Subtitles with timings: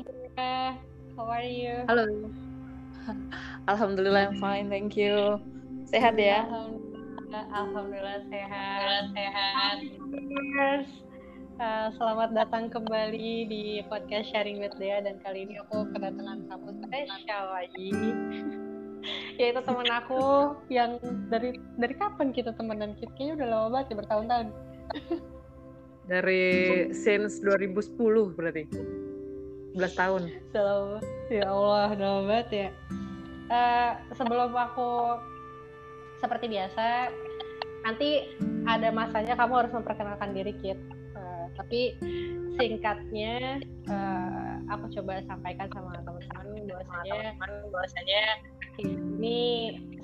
[0.00, 0.80] Hai
[1.12, 1.84] how are you?
[1.84, 2.08] Halo.
[3.68, 5.36] Alhamdulillah I'm fine, thank you.
[5.92, 6.48] Sehat ya?
[6.48, 9.76] Alhamdulillah, Alhamdulillah sehat, sehat.
[11.60, 16.72] Uh, selamat datang kembali di podcast Sharing with Dea dan kali ini aku kedatangan tamu
[16.80, 17.92] spesial lagi.
[19.36, 20.96] Yaitu teman aku yang
[21.28, 22.96] dari dari kapan kita temenan?
[22.96, 24.48] Kayaknya udah lama banget ya bertahun-tahun.
[26.08, 26.44] Dari
[26.96, 28.00] since 2010
[28.32, 28.64] berarti.
[29.74, 30.22] 11 tahun.
[30.50, 30.98] Selalu.
[31.30, 32.68] Ya Allah, lama banget ya.
[33.50, 35.18] Uh, sebelum aku
[36.22, 37.10] seperti biasa,
[37.86, 38.30] nanti
[38.66, 40.78] ada masanya kamu harus memperkenalkan diri, Kit.
[41.14, 41.94] Uh, tapi
[42.58, 47.34] singkatnya, uh, aku coba sampaikan sama teman-teman bahwasanya,
[47.70, 48.22] bahwasanya
[48.80, 49.38] ini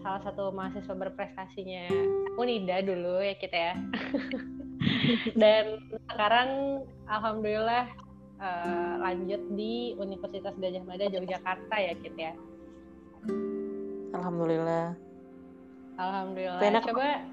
[0.02, 1.90] salah satu mahasiswa berprestasinya
[2.38, 3.74] Unida dulu ya kita ya.
[5.40, 7.90] Dan sekarang alhamdulillah
[8.40, 12.32] uh, lanjut di Universitas Gajah Mada Yogyakarta ya Kit ya.
[14.16, 14.96] Alhamdulillah.
[15.96, 16.60] Alhamdulillah.
[16.60, 16.82] Penak.
[16.88, 17.24] Coba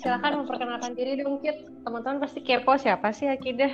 [0.00, 1.66] silakan memperkenalkan diri dong Kit.
[1.82, 3.72] Teman-teman pasti kepo siapa sih Akidah?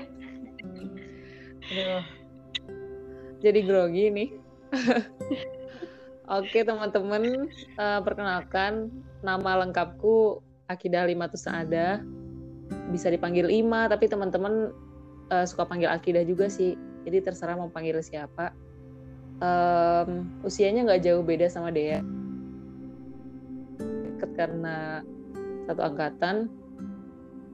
[1.67, 2.05] Aduh.
[3.45, 4.29] Jadi grogi nih.
[6.27, 7.47] Oke teman-teman,
[7.79, 8.91] uh, perkenalkan
[9.23, 12.03] nama lengkapku Akidah Limatus Ada.
[12.91, 14.75] Bisa dipanggil Ima, tapi teman-teman
[15.31, 16.75] uh, suka panggil Akidah juga sih.
[17.07, 18.51] Jadi terserah mau panggil siapa.
[19.37, 22.03] Um, usianya nggak jauh beda sama Dea.
[23.79, 25.03] Deket karena
[25.71, 26.51] satu angkatan.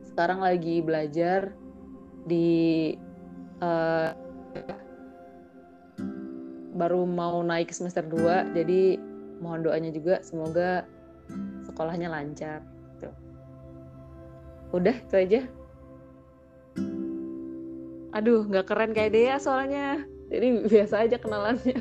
[0.06, 1.56] Sekarang lagi belajar
[2.28, 2.92] di
[3.58, 4.14] uh,
[6.72, 8.96] baru mau naik semester 2 jadi
[9.44, 10.88] mohon doanya juga semoga
[11.68, 12.64] sekolahnya lancar
[12.96, 13.10] gitu.
[14.72, 15.40] udah itu aja
[18.12, 20.05] aduh nggak keren kayak Dea soalnya.
[20.28, 21.80] Jadi biasa aja kenalannya.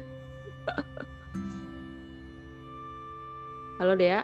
[3.80, 4.24] Halo Dea.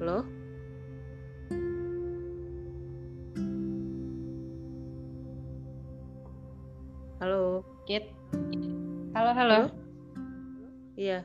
[0.00, 0.18] Halo?
[7.20, 7.64] Halo?
[7.88, 8.12] Kit
[9.16, 9.68] halo halo, halo?
[10.96, 11.24] iya.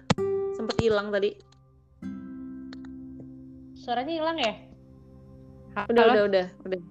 [0.55, 1.35] Sempet hilang tadi.
[3.75, 4.70] Suaranya hilang ya
[5.75, 6.13] udah Halo?
[6.13, 6.81] udah udah udah.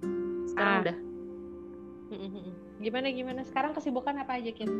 [0.49, 0.81] Sekarang ah.
[0.83, 0.97] udah.
[2.81, 3.41] Gimana gimana?
[3.45, 4.71] Sekarang kesibukan apa aja Kit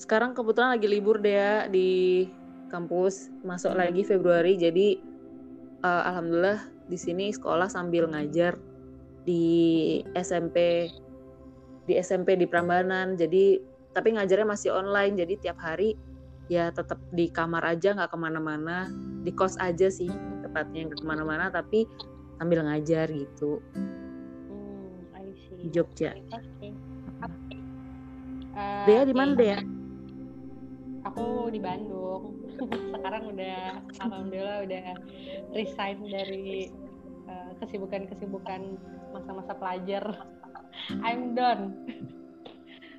[0.00, 2.24] sekarang kebetulan lagi libur deh ya di
[2.72, 3.28] kampus.
[3.44, 4.96] Masuk lagi Februari jadi
[5.84, 8.56] uh, alhamdulillah di sini sekolah sambil ngajar
[9.28, 10.88] di SMP
[11.84, 13.20] di SMP di Prambanan.
[13.20, 13.60] Jadi
[13.92, 16.00] tapi ngajarnya masih online jadi tiap hari
[16.48, 18.88] ya tetap di kamar aja nggak ke mana-mana.
[19.20, 20.08] Di kos aja sih
[20.40, 21.84] tepatnya nggak ke mana-mana tapi
[22.40, 25.60] sambil ngajar gitu hmm, I see.
[25.60, 26.16] di Jogja.
[26.16, 26.72] Okay.
[28.56, 29.60] Uh, Dea di mana Dea?
[31.04, 32.40] Aku di Bandung.
[32.96, 34.84] Sekarang udah alhamdulillah udah
[35.52, 36.72] resign dari
[37.28, 38.80] uh, kesibukan-kesibukan
[39.12, 40.04] masa-masa pelajar.
[41.04, 41.76] I'm done.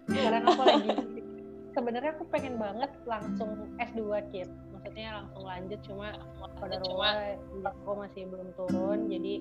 [0.06, 0.91] Sekarang aku lagi
[1.75, 4.50] sebenarnya aku pengen banget langsung S2 kit
[4.81, 6.09] maksudnya langsung lanjut cuma
[6.57, 7.37] pada rumah
[7.69, 9.33] aku masih belum turun jadi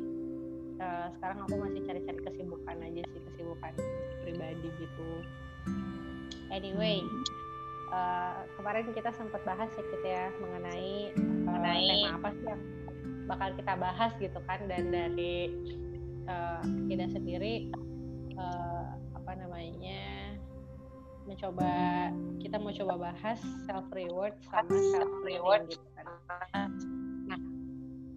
[0.84, 3.72] uh, sekarang aku masih cari-cari kesibukan aja sih kesibukan
[4.20, 5.08] pribadi gitu.
[6.52, 7.00] Anyway
[7.88, 12.62] uh, kemarin kita sempat bahas ya kita ya mengenai mengenai uh, tema apa sih yang
[13.24, 15.56] bakal kita bahas gitu kan dan dari
[16.28, 17.72] uh, kita sendiri
[18.36, 20.04] uh, apa namanya
[21.30, 21.70] mencoba
[22.42, 23.38] kita mau coba bahas
[23.70, 26.06] self reward sama self reward gitu kan.
[27.30, 27.40] Nah,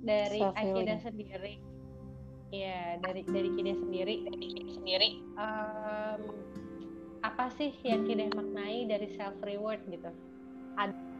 [0.01, 1.61] dari Akida sendiri
[2.49, 4.15] ya dari dari Kida sendiri
[4.73, 6.21] sendiri um,
[7.21, 10.09] apa sih yang Kida maknai dari self reward gitu?
[10.81, 11.13] Ada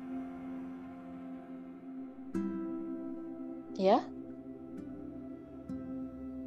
[3.74, 4.06] Ya.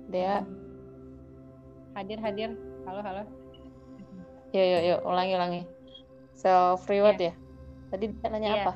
[0.07, 0.47] Dea.
[1.99, 2.55] Hadir hadir.
[2.87, 3.46] Halo halo.
[4.55, 5.63] Yuk, yuk, yuk, ulangi, ulangi.
[6.37, 7.35] Self reward yeah.
[7.35, 7.91] ya.
[7.91, 8.63] Tadi dia nanya yeah.
[8.63, 8.73] apa?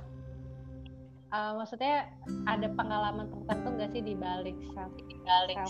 [1.30, 2.10] Uh, maksudnya
[2.50, 4.90] ada pengalaman tertentu nggak sih di balik self,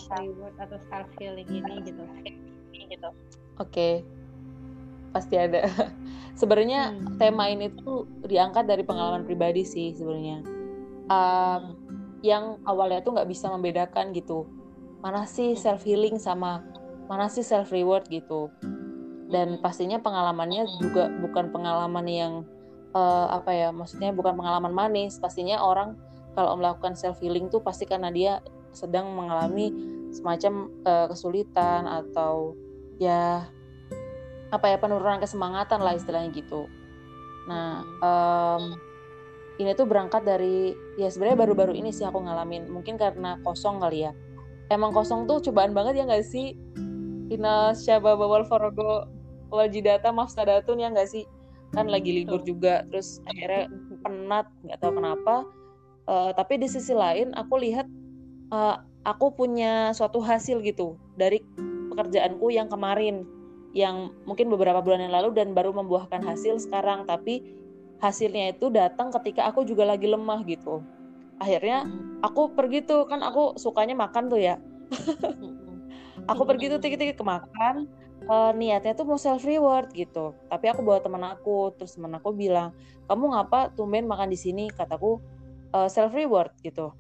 [0.09, 2.03] self reward atau self healing ini gitu?
[2.73, 3.11] gitu.
[3.61, 3.95] Oke, okay.
[5.13, 5.69] pasti ada.
[6.41, 7.21] sebenarnya hmm.
[7.21, 10.41] tema ini tuh diangkat dari pengalaman pribadi sih sebenarnya.
[11.13, 11.77] Um,
[12.25, 14.49] yang awalnya tuh nggak bisa membedakan gitu.
[15.05, 16.65] Mana sih self healing sama
[17.05, 18.49] mana sih self reward gitu
[19.31, 22.33] dan pastinya pengalamannya juga bukan pengalaman yang
[22.93, 25.95] uh, apa ya maksudnya bukan pengalaman manis pastinya orang
[26.35, 29.75] kalau melakukan self healing tuh pasti karena dia sedang mengalami
[30.11, 32.55] semacam uh, kesulitan atau
[32.99, 33.47] ya
[34.51, 36.67] apa ya penurunan kesemangatan lah istilahnya gitu.
[37.47, 38.75] Nah, um,
[39.63, 42.67] ini tuh berangkat dari ya sebenarnya baru-baru ini sih aku ngalamin.
[42.67, 44.13] Mungkin karena kosong kali ya.
[44.71, 46.59] Emang kosong tuh cobaan banget ya nggak sih?
[47.31, 49.07] Ina syaba bawal forogo
[49.51, 51.27] wajidata mafsadatun ya nggak sih?
[51.71, 53.71] Kan lagi libur juga, terus akhirnya
[54.03, 55.35] penat, nggak tahu kenapa.
[56.11, 57.87] Uh, tapi di sisi lain aku lihat
[58.51, 61.39] uh, aku punya suatu hasil gitu dari
[61.95, 63.23] pekerjaanku yang kemarin
[63.71, 67.07] yang mungkin beberapa bulan yang lalu dan baru membuahkan hasil sekarang.
[67.07, 67.55] Tapi
[68.03, 70.83] hasilnya itu datang ketika aku juga lagi lemah gitu.
[71.39, 71.87] Akhirnya
[72.27, 74.59] aku pergi tuh kan aku sukanya makan tuh ya.
[76.29, 77.89] Aku pergi tuh tiki-tiki ke makan
[78.27, 82.35] uh, niatnya tuh mau self reward gitu tapi aku bawa teman aku terus teman aku
[82.35, 82.75] bilang
[83.07, 85.23] kamu ngapa tumben makan di sini kataku
[85.73, 86.93] uh, self reward gitu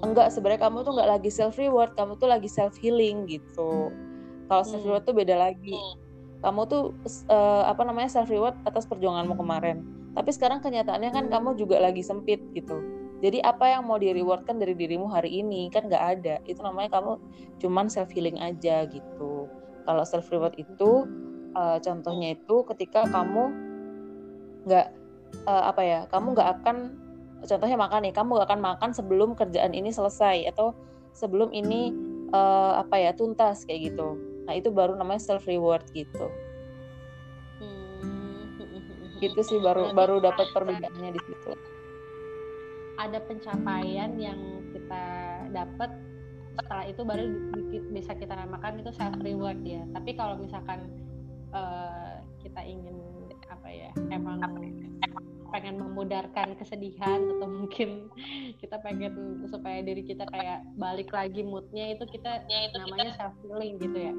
[0.00, 3.92] enggak sebenarnya kamu tuh enggak lagi self reward kamu tuh lagi self healing gitu
[4.50, 5.78] kalau self reward tuh beda lagi.
[6.42, 6.90] Kamu tuh
[7.30, 9.86] uh, apa namanya self reward atas perjuanganmu kemarin.
[10.10, 12.82] Tapi sekarang kenyataannya kan kamu juga lagi sempit gitu.
[13.22, 16.34] Jadi apa yang mau di rewardkan dari dirimu hari ini kan nggak ada.
[16.50, 17.12] Itu namanya kamu
[17.62, 19.29] cuman self healing aja gitu.
[19.90, 21.10] Kalau self reward itu
[21.58, 23.50] uh, contohnya itu ketika kamu
[24.70, 24.86] nggak
[25.50, 26.94] uh, apa ya, kamu nggak akan
[27.42, 30.78] contohnya makan nih, kamu nggak akan makan sebelum kerjaan ini selesai atau
[31.10, 31.90] sebelum ini
[32.30, 34.14] uh, apa ya tuntas kayak gitu.
[34.46, 36.30] Nah itu baru namanya self reward gitu.
[37.58, 39.18] Hmm.
[39.18, 41.50] gitu sih baru baru dapat perbedaannya di situ.
[42.94, 44.38] Ada pencapaian yang
[44.70, 45.04] kita
[45.50, 45.90] dapat
[46.60, 47.24] setelah itu baru
[47.90, 50.92] bisa kita namakan itu self reward ya tapi kalau misalkan
[51.56, 52.96] uh, kita ingin
[53.48, 54.38] apa ya emang
[55.50, 58.06] pengen memudarkan kesedihan atau mungkin
[58.62, 63.34] kita pengen supaya diri kita kayak balik lagi moodnya itu kita ya, itu namanya self
[63.42, 64.14] healing gitu ya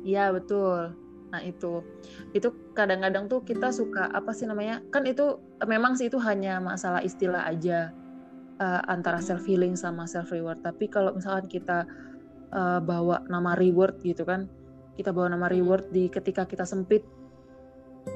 [0.00, 0.96] Iya betul.
[1.30, 1.84] Nah itu,
[2.32, 4.80] itu kadang-kadang tuh kita suka apa sih namanya?
[4.88, 5.38] Kan itu
[5.68, 7.92] memang sih itu hanya masalah istilah aja
[8.60, 10.60] uh, antara self healing sama self reward.
[10.60, 11.88] Tapi kalau misalkan kita
[12.52, 14.46] uh, bawa nama reward gitu kan,
[14.94, 17.02] kita bawa nama reward di ketika kita sempit,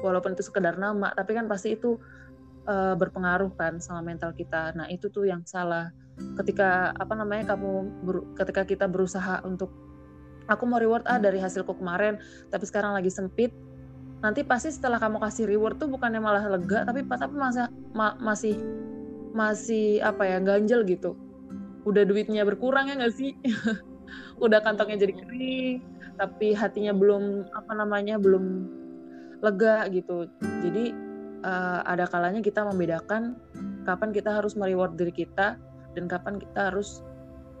[0.05, 1.97] walaupun itu sekedar nama, tapi kan pasti itu
[2.69, 4.71] uh, berpengaruh kan sama mental kita.
[4.77, 5.89] Nah itu tuh yang salah.
[6.15, 7.71] Ketika apa namanya kamu
[8.07, 9.67] ber, ketika kita berusaha untuk
[10.49, 12.21] aku mau reward ah dari hasilku kemarin
[12.53, 13.51] tapi sekarang lagi sempit
[14.21, 18.55] nanti pasti setelah kamu kasih reward tuh bukannya malah lega tapi tapi masih ma, masih
[19.35, 21.19] masih apa ya ganjel gitu.
[21.83, 23.35] Udah duitnya berkurang ya nggak sih?
[24.45, 25.77] Udah kantongnya jadi kering
[26.15, 28.71] tapi hatinya belum apa namanya belum
[29.43, 30.31] lega gitu.
[30.39, 30.95] Jadi
[31.43, 33.35] uh, ada kalanya kita membedakan
[33.83, 35.59] kapan kita harus mereward diri kita
[35.93, 37.03] dan kapan kita harus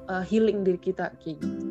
[0.07, 1.63] uh, healing diri kita kayak gitu.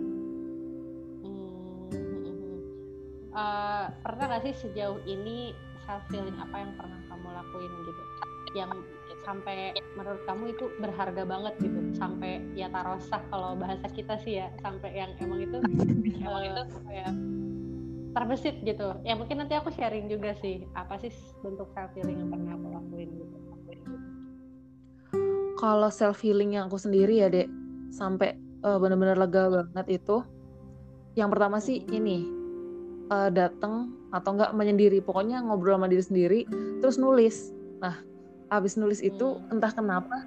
[3.35, 5.51] Uh, pernah gak sih sejauh ini
[5.83, 8.03] self feeling apa yang pernah kamu lakuin gitu?
[8.55, 8.71] Yang
[9.25, 11.81] sampai menurut kamu itu berharga banget gitu?
[11.97, 15.59] Sampai ya tarosah kalau bahasa kita sih ya sampai yang emang itu
[16.29, 17.13] emang itu kayak
[18.15, 18.95] terbesit gitu.
[19.03, 21.11] Ya mungkin nanti aku sharing juga sih apa sih
[21.43, 23.37] bentuk self healing yang pernah aku lakuin gitu.
[25.59, 27.49] Kalau self healing yang aku sendiri ya dek
[27.89, 30.21] sampai uh, benar-benar lega banget itu
[31.15, 32.27] yang pertama sih ini
[33.09, 36.41] uh, datang atau enggak menyendiri pokoknya ngobrol sama diri sendiri
[36.83, 37.55] terus nulis.
[37.79, 38.14] Nah
[38.55, 39.55] abis nulis itu hmm.
[39.59, 40.25] entah kenapa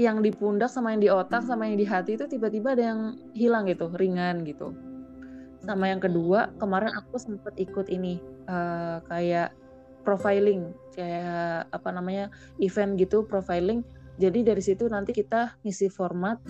[0.00, 3.00] yang di pundak sama yang di otak sama yang di hati itu tiba-tiba ada yang
[3.36, 4.72] hilang gitu ringan gitu
[5.60, 8.16] sama yang kedua kemarin aku sempat ikut ini
[8.48, 9.52] uh, kayak
[10.02, 12.32] profiling kayak apa namanya
[12.64, 13.84] event gitu profiling
[14.16, 16.40] jadi dari situ nanti kita ngisi format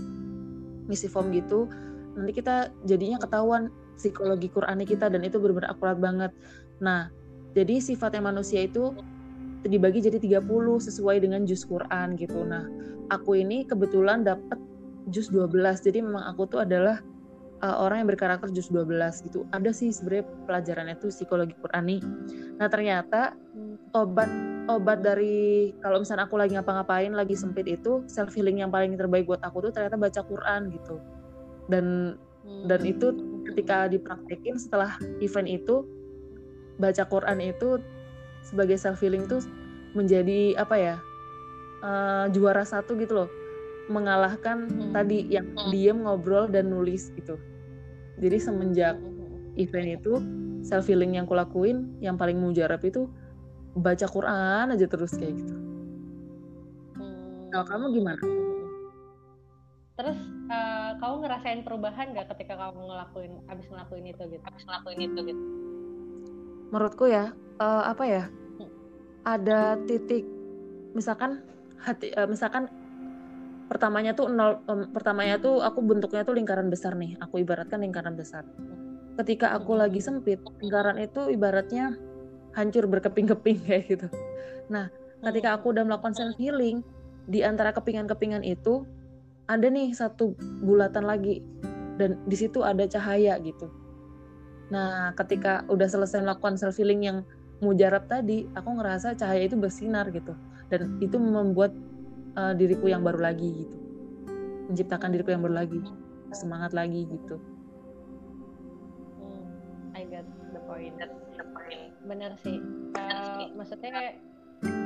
[0.86, 1.66] ngisi form gitu
[2.14, 6.32] nanti kita jadinya ketahuan psikologi Qurani kita dan itu benar-benar akurat banget.
[6.80, 7.12] Nah,
[7.52, 8.96] jadi sifatnya manusia itu
[9.66, 10.40] dibagi jadi 30
[10.88, 12.40] sesuai dengan juz Quran gitu.
[12.44, 12.64] Nah,
[13.12, 14.56] aku ini kebetulan dapat
[15.12, 15.52] juz 12.
[15.84, 17.02] Jadi memang aku tuh adalah
[17.60, 19.44] uh, orang yang berkarakter juz 12 gitu.
[19.52, 22.00] Ada sih sebenarnya pelajarannya tuh psikologi Qurani.
[22.56, 23.36] Nah, ternyata
[23.92, 24.30] obat
[24.70, 29.26] obat dari kalau misalnya aku lagi ngapa-ngapain lagi sempit itu self healing yang paling terbaik
[29.26, 30.96] buat aku tuh ternyata baca Quran gitu.
[31.68, 32.16] Dan
[32.66, 33.14] dan itu
[33.46, 35.84] ketika dipraktekin setelah event itu
[36.80, 37.78] baca Quran itu
[38.44, 39.42] sebagai self healing tuh
[39.92, 40.96] menjadi apa ya
[41.82, 43.30] uh, juara satu gitu loh
[43.90, 44.94] mengalahkan hmm.
[44.94, 45.70] tadi yang hmm.
[45.74, 47.40] diem ngobrol dan nulis gitu
[48.20, 49.56] jadi semenjak hmm.
[49.56, 50.12] event itu
[50.60, 53.08] self healing yang kulakuin yang paling mujarab itu
[53.74, 55.54] baca Quran aja terus kayak gitu.
[56.98, 57.48] Hmm.
[57.54, 58.22] Kalau kamu gimana?
[60.00, 60.18] Terus
[60.48, 65.20] uh, kamu ngerasain perubahan gak ketika kamu ngelakuin abis ngelakuin itu gitu abis ngelakuin itu
[65.28, 65.42] gitu
[66.70, 68.24] menurutku ya uh, apa ya
[69.26, 70.24] ada titik
[70.96, 71.42] misalkan
[71.78, 72.70] hati uh, misalkan
[73.70, 78.18] pertamanya tuh nol um, pertamanya tuh aku bentuknya tuh lingkaran besar nih aku ibaratkan lingkaran
[78.18, 78.42] besar.
[79.14, 81.94] Ketika aku lagi sempit lingkaran itu ibaratnya
[82.58, 84.08] hancur berkeping-keping kayak gitu.
[84.72, 84.90] Nah
[85.22, 86.82] ketika aku udah melakukan self healing
[87.30, 88.82] di antara kepingan-kepingan itu
[89.46, 90.34] ada nih satu
[90.66, 91.42] bulatan lagi
[91.94, 93.70] dan di situ ada cahaya gitu
[94.70, 97.18] nah ketika udah selesai melakukan self healing yang
[97.60, 100.32] mujarab tadi aku ngerasa cahaya itu bersinar gitu.
[100.72, 101.76] Dan itu membuat
[102.34, 103.76] uh, diriku yang baru lagi gitu.
[104.72, 105.80] Menciptakan diriku yang baru lagi.
[106.32, 107.36] Semangat lagi gitu.
[109.20, 110.24] Hmm, I get
[110.54, 110.96] the point.
[111.36, 111.92] The point.
[112.06, 112.62] Bener sih.
[112.96, 114.14] Uh, maksudnya kayak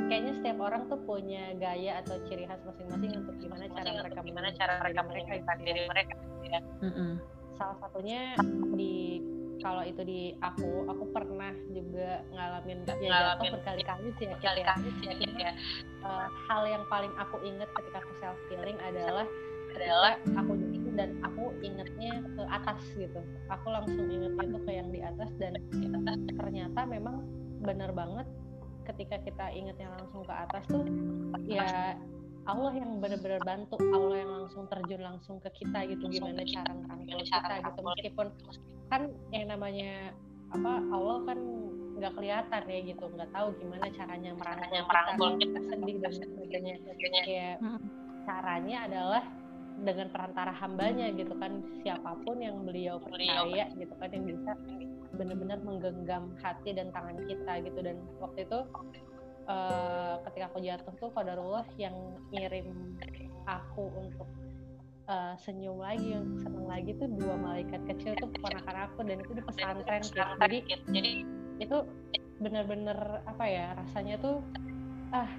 [0.09, 4.49] kayaknya setiap orang tuh punya gaya atau ciri khas masing-masing untuk gimana cara mereka gimana
[4.55, 6.15] cara mereka mereka diri mereka
[6.47, 6.61] ya.
[6.79, 7.11] Mm -hmm.
[7.59, 8.39] salah satunya
[8.79, 9.19] di
[9.65, 14.75] kalau itu di aku aku pernah juga ngalamin ya ngalamin berkali-kali sih ya, berkali ya.
[14.77, 15.53] Sih ya, ya.
[16.05, 19.25] Uh, hal yang paling aku inget ketika aku self healing adalah
[19.75, 24.89] adalah aku itu dan aku ingetnya ke atas gitu aku langsung ingetnya itu ke yang
[24.93, 25.57] di atas dan
[26.39, 27.25] ternyata memang
[27.65, 28.29] benar banget
[28.85, 30.85] ketika kita ingetnya langsung ke atas tuh
[31.49, 31.97] ya
[32.45, 37.21] Allah yang benar-benar bantu Allah yang langsung terjun langsung ke kita gitu gimana cara merangkul
[37.25, 37.81] kita gitu.
[37.81, 38.27] meskipun
[38.93, 40.13] kan yang namanya
[40.53, 41.39] apa Allah kan
[41.95, 45.71] nggak kelihatan ya gitu nggak tahu gimana caranya merangkul, merangkul kita, kita.
[45.73, 46.75] sedih dan sebagainya.
[47.25, 47.51] Ya
[48.25, 49.25] caranya adalah
[49.75, 53.69] dengan perantara hambanya gitu kan siapa pun yang beliau percaya.
[53.75, 54.53] gitu kan yang bisa
[55.15, 57.79] benar-benar menggenggam hati dan tangan kita gitu.
[57.83, 58.59] Dan waktu itu
[59.49, 61.95] uh, ketika aku jatuh tuh Qadarullah yang
[62.33, 62.97] ngirim
[63.45, 64.29] aku untuk
[65.09, 69.33] uh, senyum lagi untuk seneng lagi tuh dua malaikat kecil tuh keponakan aku dan itu
[69.37, 70.59] di pesantren gitu jadi
[70.91, 71.13] jadi
[71.63, 71.77] itu
[72.43, 74.43] bener-bener apa ya rasanya tuh
[75.15, 75.31] ah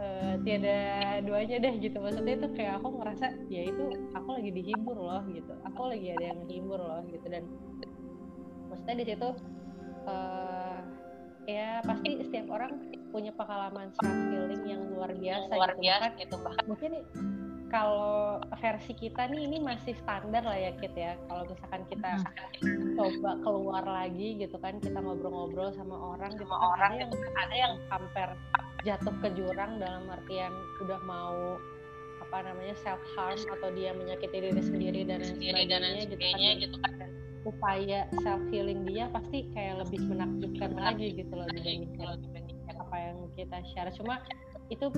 [0.00, 0.78] uh, tiada
[1.24, 1.96] duanya deh gitu.
[2.00, 5.52] Maksudnya itu kayak aku ngerasa ya itu aku lagi dihibur loh gitu.
[5.72, 7.26] Aku lagi ada yang menghibur loh gitu.
[7.28, 7.44] Dan
[8.72, 9.28] maksudnya di situ
[10.08, 10.75] uh,
[11.46, 12.74] ya pasti setiap orang
[13.14, 15.82] punya pengalaman self healing yang luar biasa luar gitu.
[15.86, 16.92] biasa bahkan, gitu bahkan mungkin
[17.66, 22.10] kalau versi kita nih ini masih standar lah ya Kit ya kalau misalkan kita
[22.62, 22.94] hmm.
[22.94, 27.54] coba keluar lagi gitu kan kita ngobrol-ngobrol sama orang gitu kan, orang ada yang ada
[27.54, 28.28] yang hampir
[28.86, 31.58] jatuh ke jurang dalam artian udah mau
[32.26, 36.98] apa namanya self harm atau dia menyakiti diri sendiri dan lain sebagainya gitu kan gitu
[36.98, 37.05] kan
[37.46, 43.58] upaya self healing dia pasti kayak lebih menakjubkan lagi gitu loh dibandingkan apa yang kita
[43.70, 44.18] share cuma
[44.66, 44.90] itu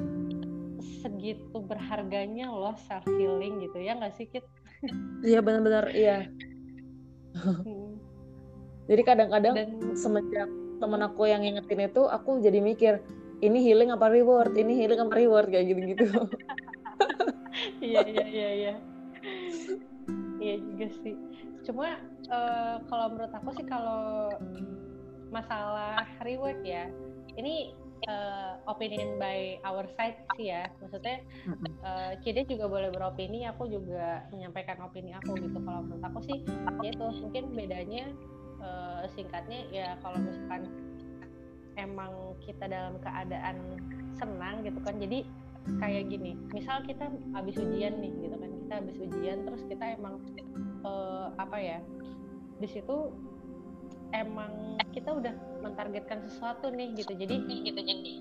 [1.05, 4.45] segitu berharganya loh self healing gitu ya nggak sih Kit?
[5.27, 6.31] Iya benar-benar iya.
[7.37, 7.99] Hmm.
[8.89, 13.03] Jadi kadang-kadang Dan, semenjak temen aku yang ingetin itu aku jadi mikir
[13.45, 16.07] ini healing apa reward, ini healing apa reward kayak gitu-gitu.
[17.85, 18.75] iya iya iya iya.
[20.39, 21.15] Iya juga sih.
[21.67, 21.99] Cuma
[22.31, 24.33] uh, kalau menurut aku sih kalau
[25.29, 26.89] masalah reward ya
[27.37, 30.71] ini uh, opinion by our side sih ya.
[30.79, 31.25] Maksudnya
[31.83, 35.59] uh, Cide juga boleh beropini aku juga menyampaikan opini aku gitu.
[35.59, 36.39] Kalau menurut aku sih
[36.85, 38.05] ya itu mungkin bedanya
[38.63, 40.71] uh, singkatnya ya kalau misalkan
[41.79, 43.57] emang kita dalam keadaan
[44.19, 44.99] senang gitu kan.
[44.99, 45.27] Jadi
[45.77, 50.17] kayak gini misal kita habis ujian nih gitu kan kita habis ujian terus kita emang
[50.81, 51.79] uh, apa ya
[52.59, 53.15] di situ
[54.15, 57.13] emang kita udah mentargetkan sesuatu nih gitu.
[57.15, 57.35] Jadi
[57.65, 58.13] gitu jadi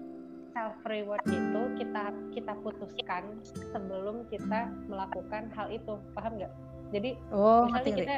[0.53, 2.03] self reward itu kita
[2.33, 3.41] kita putuskan
[3.73, 5.97] sebelum kita melakukan hal itu.
[6.17, 6.53] Paham nggak?
[6.93, 8.15] Jadi oh, misalnya kita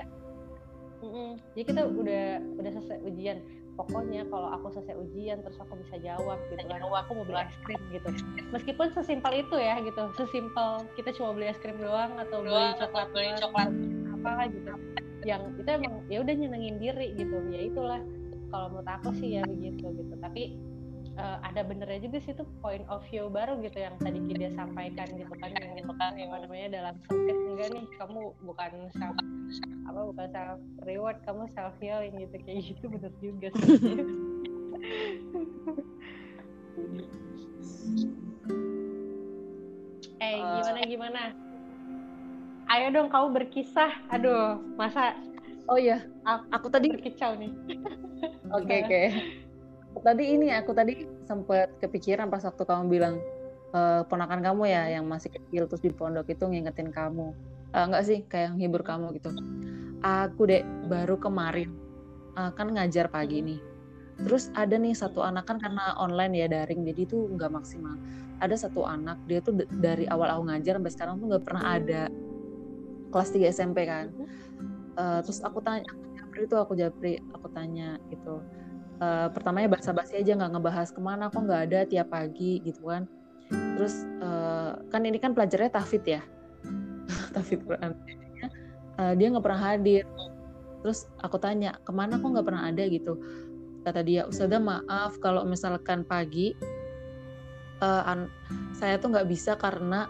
[0.99, 2.25] mm -mm, jadi kita udah
[2.59, 3.39] udah selesai ujian.
[3.79, 6.83] Pokoknya kalau aku selesai ujian terus aku bisa jawab gitu kan.
[6.83, 8.07] Aku mau beli es krim gitu.
[8.51, 10.03] Meskipun sesimpel itu ya gitu.
[10.19, 13.71] Sesimpel kita cuma beli es krim doang atau doang, beli coklat beli coklat.
[14.19, 14.71] apa gitu
[15.27, 17.37] yang itu emang ya udah nyenengin diri gitu.
[17.51, 18.01] Ya itulah
[18.49, 20.13] kalau menurut aku sih ya begitu gitu.
[20.19, 20.55] Tapi
[21.19, 25.07] uh, ada benernya juga sih itu point of view baru gitu yang tadi dia sampaikan
[25.15, 29.15] gitu kan yang itu kan yang namanya dalam sempit enggak nih kamu bukan self
[29.89, 32.35] apa bukan self reward kamu self healing gitu.
[32.45, 33.77] Kayak gitu bener juga sih.
[40.19, 41.21] Eh gimana gimana
[42.69, 43.91] ayo dong kamu berkisah.
[44.13, 45.17] Aduh masa
[45.69, 47.51] oh iya aku, aku tadi berkicau nih?
[48.49, 48.89] Oke oke.
[48.89, 50.01] Okay, okay.
[50.01, 53.21] tadi ini aku tadi sempat kepikiran pas waktu kamu bilang
[53.69, 57.31] e, ponakan kamu ya yang masih kecil terus di pondok itu ngingetin kamu.
[57.69, 59.29] Uh, enggak sih kayak hibur kamu gitu.
[60.01, 61.77] Aku dek baru kemarin
[62.33, 63.61] uh, kan ngajar pagi nih.
[64.25, 67.93] Terus ada nih satu anak kan karena online ya daring jadi itu nggak maksimal.
[68.41, 72.09] Ada satu anak dia tuh dari awal aku ngajar sampai sekarang tuh nggak pernah ada
[73.09, 74.09] kelas 3 SMP kan.
[74.99, 78.41] Uh, terus aku tanya aku japri itu aku japri aku tanya gitu.
[78.99, 82.89] Uh, pertamanya bahasa basi aja nggak ngebahas ke mana kok nggak ada tiap pagi gitu
[82.89, 83.07] kan.
[83.49, 86.21] Terus uh, kan ini kan pelajarnya tafid ya.
[87.35, 87.95] Tafid Quran.
[88.99, 90.03] Uh, dia nggak pernah hadir.
[90.83, 92.83] Terus aku tanya ke mana kok nggak pernah ada?
[92.87, 93.15] gitu.
[93.87, 96.51] Kata dia Ustazah maaf kalau misalkan pagi
[97.79, 98.27] uh, an
[98.75, 100.07] saya tuh nggak bisa karena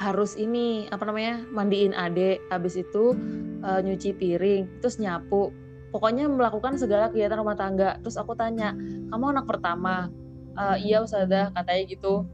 [0.00, 3.12] harus ini apa namanya mandiin adek habis itu
[3.60, 5.52] uh, nyuci piring terus nyapu.
[5.92, 8.00] Pokoknya melakukan segala kegiatan rumah tangga.
[8.00, 8.72] Terus aku tanya
[9.12, 10.08] kamu anak pertama?
[10.56, 12.24] Uh, iya Ustazah katanya gitu.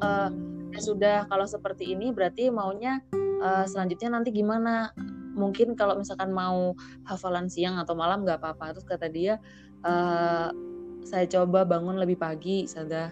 [0.00, 0.30] Uh,
[0.72, 3.04] ya sudah kalau seperti ini berarti maunya
[3.44, 4.96] uh, selanjutnya nanti gimana?
[5.38, 6.74] Mungkin kalau misalkan mau
[7.06, 8.78] hafalan siang atau malam nggak apa-apa.
[8.78, 9.42] Terus kata dia
[9.82, 10.48] uh,
[11.04, 13.10] saya coba bangun lebih pagi sada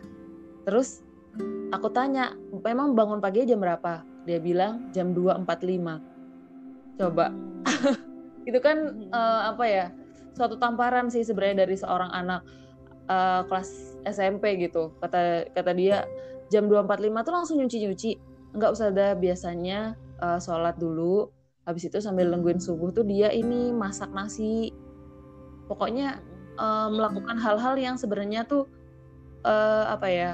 [0.66, 1.05] terus
[1.74, 4.02] aku tanya memang bangun pagi jam berapa?
[4.26, 6.16] Dia bilang jam 2.45
[6.96, 7.30] coba.
[8.48, 9.86] Itu kan uh, apa ya
[10.36, 12.42] suatu tamparan sih sebenarnya dari seorang anak
[13.10, 14.92] uh, kelas SMP gitu.
[15.02, 16.06] Kata kata dia
[16.52, 18.12] jam 2.45 tuh langsung nyuci-nyuci.
[18.56, 21.28] Nggak usah ada biasanya uh, sholat dulu.
[21.66, 24.70] Habis itu sambil nungguin subuh tuh dia ini masak nasi.
[25.66, 26.22] Pokoknya
[26.54, 28.70] uh, melakukan hal-hal yang sebenarnya tuh
[29.42, 30.30] uh, apa ya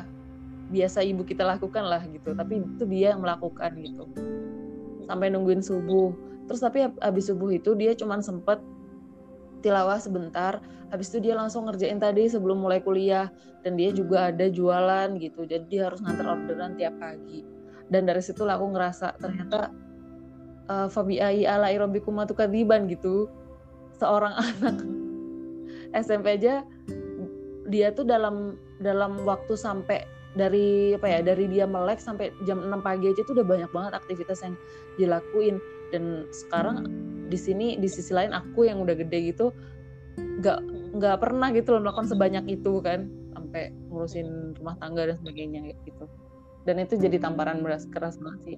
[0.73, 2.33] biasa ibu kita lakukan lah gitu.
[2.33, 4.09] Tapi itu dia yang melakukan gitu.
[5.05, 6.17] Sampai nungguin subuh.
[6.49, 8.59] Terus tapi habis subuh itu dia cuman sempet
[9.61, 10.65] tilawah sebentar.
[10.89, 13.29] Habis itu dia langsung ngerjain tadi sebelum mulai kuliah.
[13.61, 15.45] Dan dia juga ada jualan gitu.
[15.45, 17.45] Jadi dia harus nganter orderan tiap pagi.
[17.93, 19.69] Dan dari situ aku ngerasa ternyata
[20.73, 21.69] uh, Fabi ai ala
[22.25, 23.29] tuh kadiban gitu.
[24.01, 24.83] Seorang anak
[25.93, 26.65] SMP aja
[27.69, 32.73] dia tuh dalam dalam waktu sampai dari apa ya dari dia melek sampai jam 6
[32.81, 34.55] pagi aja tuh udah banyak banget aktivitas yang
[34.97, 35.57] dilakuin.
[35.93, 36.89] Dan sekarang
[37.29, 39.53] di sini di sisi lain aku yang udah gede gitu
[40.17, 40.61] nggak
[40.97, 46.05] nggak pernah gitu loh melakukan sebanyak itu kan sampai ngurusin rumah tangga dan sebagainya gitu.
[46.63, 48.57] Dan itu jadi tamparan beras keras banget sih.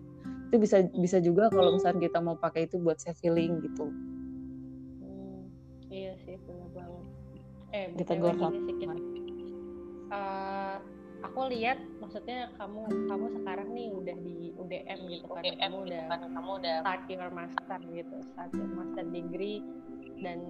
[0.50, 3.90] Itu bisa bisa juga kalau misalnya kita mau pakai itu buat self healing gitu.
[5.02, 5.50] Hmm,
[5.90, 7.04] iya sih benar banget.
[7.74, 8.32] Eh kita gue
[10.14, 10.78] uh,
[11.24, 16.02] aku lihat maksudnya kamu kamu sekarang nih udah di UDM gitu kan UDM, kamu udah
[16.08, 19.58] kan, kamu udah start your master gitu start your master degree.
[20.14, 20.40] Dan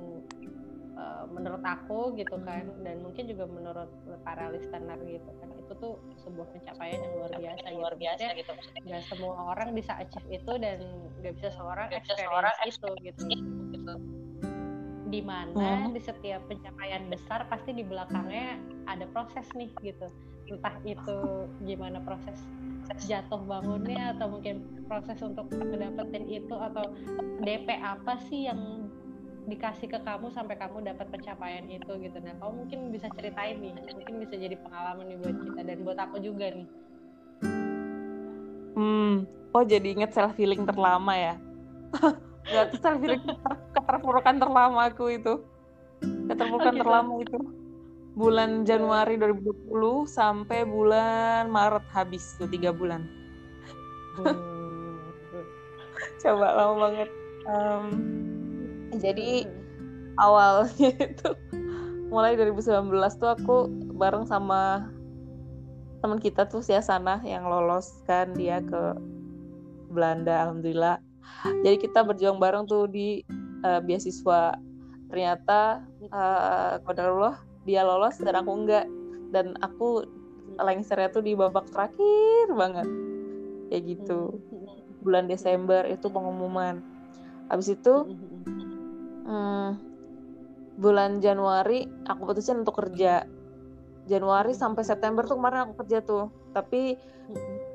[0.99, 3.91] uh, menurut aku gitu kan dan mungkin juga menurut
[4.23, 7.81] para listener gitu kan itu tuh sebuah pencapaian yang luar biasa yang gitu.
[7.81, 8.53] luar biasa gitu
[8.85, 10.79] nggak semua orang bisa achieve itu dan
[11.23, 13.23] nggak bisa seorang gak bisa seorang itu gitu.
[13.73, 13.95] gitu
[15.15, 15.95] di mana hmm.
[15.95, 18.59] di setiap pencapaian besar pasti di belakangnya
[18.91, 20.11] ada proses nih gitu.
[20.51, 22.43] Entah itu gimana proses
[23.07, 26.91] jatuh bangunnya atau mungkin proses untuk mendapatkan itu atau
[27.47, 28.91] DP apa sih yang
[29.47, 32.19] dikasih ke kamu sampai kamu dapat pencapaian itu gitu.
[32.19, 35.99] Nah kamu mungkin bisa ceritain nih mungkin bisa jadi pengalaman nih buat kita dan buat
[36.03, 36.69] aku juga nih.
[38.75, 39.15] Hmm.
[39.55, 41.35] Oh jadi inget self healing terlama ya?
[42.53, 43.23] Gak self healing
[43.85, 45.45] keterpurukan terlama aku itu.
[46.01, 46.83] Keterpurukan oh, gitu.
[46.83, 47.39] terlama itu.
[48.17, 53.05] Bulan Januari 2020 sampai bulan Maret habis tuh tiga bulan.
[54.17, 55.05] Hmm.
[56.25, 57.11] coba lama banget.
[57.45, 57.87] Um,
[58.97, 59.45] jadi
[60.17, 61.29] awalnya itu
[62.09, 62.89] mulai 2019
[63.21, 63.57] tuh aku
[63.99, 64.89] bareng sama
[66.01, 68.97] teman kita tuh si Asana yang lolos kan dia ke
[69.93, 71.03] Belanda alhamdulillah.
[71.65, 73.25] Jadi kita berjuang bareng tuh di
[73.65, 74.55] uh, beasiswa.
[75.09, 78.87] Ternyata uh, kodarullah dia lolos dan aku enggak.
[79.33, 80.07] Dan aku
[80.61, 82.87] lengsernya tuh di babak terakhir banget.
[83.73, 84.39] Kayak gitu.
[85.03, 86.79] Bulan Desember itu pengumuman.
[87.51, 88.15] Habis itu
[89.27, 89.71] hmm,
[90.79, 93.27] bulan Januari aku putusin untuk kerja.
[94.05, 96.29] Januari sampai September tuh kemarin aku kerja tuh.
[96.53, 96.95] Tapi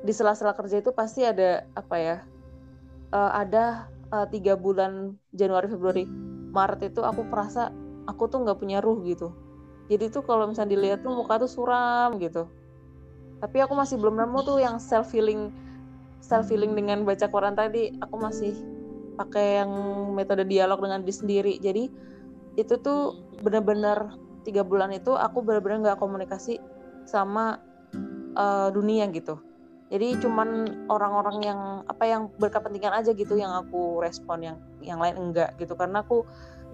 [0.00, 2.16] di sela-sela kerja itu pasti ada apa ya
[3.14, 6.04] uh, ada uh, tiga bulan Januari Februari
[6.50, 7.70] Maret itu aku merasa
[8.10, 9.30] aku tuh nggak punya ruh gitu.
[9.90, 12.46] Jadi tuh kalau misalnya dilihat tuh muka tuh suram gitu.
[13.38, 15.54] Tapi aku masih belum nemu tuh yang self healing
[16.22, 17.94] self healing dengan baca Quran tadi.
[18.02, 18.54] Aku masih
[19.14, 19.70] pakai yang
[20.14, 21.54] metode dialog dengan diri sendiri.
[21.62, 21.84] Jadi
[22.58, 26.58] itu tuh benar-benar tiga bulan itu aku benar-benar nggak komunikasi
[27.06, 27.62] sama
[28.34, 29.38] uh, dunia gitu
[29.90, 35.18] jadi cuman orang-orang yang apa yang berkepentingan aja gitu yang aku respon yang yang lain
[35.18, 35.74] enggak gitu.
[35.74, 36.22] Karena aku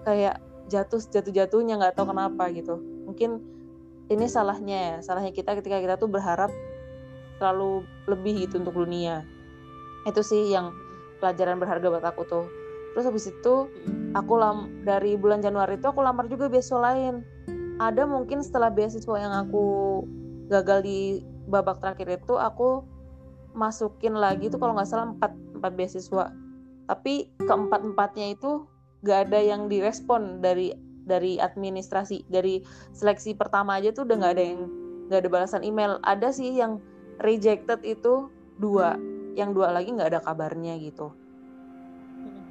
[0.05, 0.37] kayak
[0.69, 2.77] jatuh jatuh jatuhnya nggak tahu kenapa gitu.
[3.09, 3.41] Mungkin
[4.13, 6.53] ini salahnya ya salahnya kita ketika kita tuh berharap
[7.41, 9.25] terlalu lebih gitu untuk dunia.
[10.05, 10.77] Itu sih yang
[11.25, 12.45] pelajaran berharga buat aku tuh.
[12.93, 13.55] Terus habis itu
[14.13, 17.25] aku lam dari bulan Januari itu aku lamar juga beasiswa lain.
[17.81, 19.65] Ada mungkin setelah beasiswa yang aku
[20.53, 22.96] gagal di babak terakhir itu aku
[23.57, 26.31] masukin lagi tuh kalau nggak salah empat empat beasiswa.
[26.87, 28.63] Tapi keempat empatnya itu
[29.03, 30.71] gak ada yang direspon dari
[31.09, 32.29] dari administrasi.
[32.31, 32.63] Dari
[32.95, 34.61] seleksi pertama aja tuh udah nggak ada yang
[35.11, 35.99] nggak ada balasan email.
[36.07, 36.79] Ada sih yang
[37.25, 38.95] rejected itu dua
[39.35, 41.11] yang dua lagi nggak ada kabarnya gitu.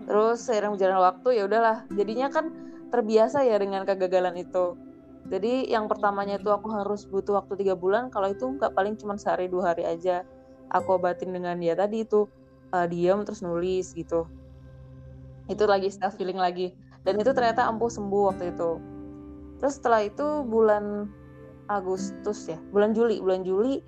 [0.06, 1.78] Terus seiring berjalan waktu ya udahlah.
[1.94, 2.52] Jadinya kan
[2.92, 4.78] terbiasa ya dengan kegagalan itu.
[5.26, 9.18] Jadi yang pertamanya itu aku harus butuh waktu tiga bulan kalau itu nggak paling cuma
[9.18, 10.22] sehari dua hari aja
[10.72, 12.30] aku obatin dengan ya tadi itu
[12.74, 14.26] uh, diam terus nulis gitu.
[15.46, 16.74] Itu lagi self feeling lagi.
[17.06, 18.82] Dan itu ternyata ampuh sembuh waktu itu.
[19.62, 21.10] Terus setelah itu bulan
[21.66, 23.82] Agustus ya bulan Juli bulan Juli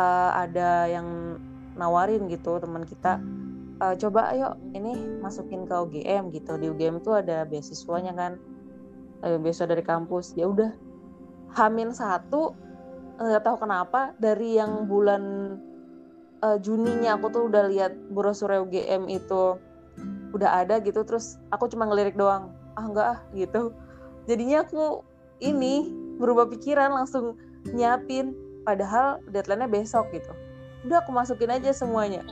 [0.00, 1.36] uh, ada yang
[1.76, 3.20] nawarin gitu teman kita
[3.80, 6.56] uh, coba ayo ini masukin ke UGM gitu.
[6.56, 8.32] Di UGM tuh ada beasiswanya kan
[9.24, 10.36] uh, beasiswa dari kampus.
[10.36, 10.72] Ya udah
[11.56, 12.54] Hamin satu
[13.20, 15.56] nggak tahu kenapa dari yang bulan
[16.44, 19.56] uh, Juninya aku tuh udah lihat brosur UGM itu
[20.30, 23.74] udah ada gitu terus aku cuma ngelirik doang ah enggak ah gitu.
[24.28, 25.02] Jadinya aku
[25.42, 27.36] ini berubah pikiran langsung
[27.72, 30.30] nyiapin padahal deadline-nya besok gitu.
[30.86, 32.24] Udah aku masukin aja semuanya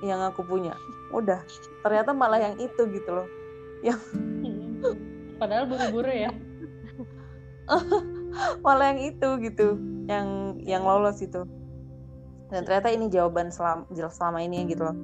[0.00, 0.72] yang aku punya.
[1.12, 1.42] Udah
[1.82, 3.28] ternyata malah yang itu gitu loh.
[3.84, 4.00] Yang
[5.40, 6.30] padahal buru-buru ya.
[8.64, 9.78] Malah yang itu gitu
[10.10, 11.46] yang yang lolos itu
[12.50, 14.96] dan ternyata ini jawaban selama, selama ini gitu loh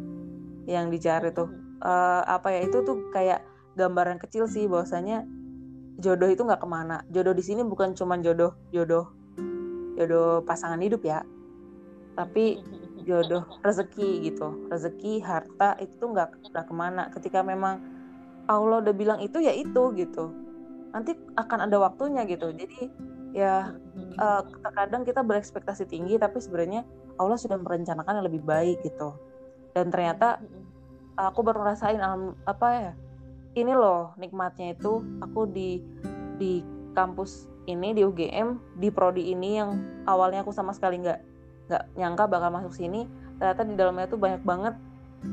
[0.66, 1.48] yang dicari tuh.
[1.78, 3.44] Uh, apa ya itu tuh kayak
[3.78, 5.22] gambaran kecil sih bahwasanya
[6.02, 7.06] jodoh itu nggak ke mana.
[7.14, 9.14] Jodoh di sini bukan cuma jodoh jodoh
[9.94, 11.22] jodoh pasangan hidup ya.
[12.18, 12.59] Tapi
[13.06, 14.66] jodoh rezeki gitu.
[14.66, 17.02] Rezeki harta itu nggak nggak ke mana.
[17.14, 17.78] Ketika memang
[18.50, 20.35] Allah udah bilang itu ya itu gitu.
[20.90, 22.50] Nanti akan ada waktunya gitu.
[22.50, 22.90] Jadi
[23.37, 23.76] ya
[24.16, 29.16] uh, kadang kita berekspektasi tinggi tapi sebenarnya Allah sudah merencanakan yang lebih baik gitu.
[29.72, 30.40] Dan ternyata
[31.16, 32.92] aku baru ngerasain alam apa ya
[33.57, 35.81] ini loh nikmatnya itu aku di
[36.37, 36.61] di
[36.92, 41.20] kampus ini di UGM di prodi ini yang awalnya aku sama sekali nggak
[41.72, 43.09] nggak nyangka bakal masuk sini
[43.40, 44.76] ternyata di dalamnya tuh banyak banget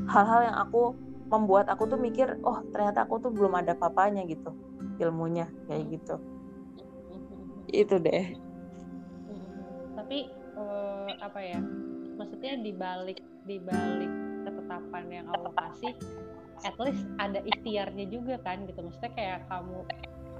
[0.08, 0.96] hal-hal yang aku
[1.28, 4.56] membuat aku tuh mikir oh ternyata aku tuh belum ada papanya gitu
[4.98, 6.14] ilmunya kayak gitu.
[7.70, 8.36] Itu deh.
[9.98, 10.18] Tapi
[10.58, 11.60] uh, apa ya
[12.14, 14.12] maksudnya di balik di balik
[14.46, 15.92] ketetapan yang Allah kasih
[16.62, 18.80] at least ada ikhtiarnya juga kan gitu.
[18.80, 19.78] Maksudnya kayak kamu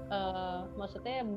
[0.09, 1.27] uh, maksudnya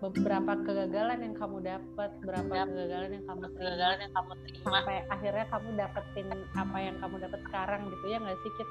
[0.00, 4.68] beberapa kegagalan yang kamu dapat berapa kegagalan yang kamu terima kegagalan yang kamu terima.
[4.78, 8.68] sampai akhirnya kamu dapetin apa yang kamu dapat sekarang gitu ya nggak sih Kit?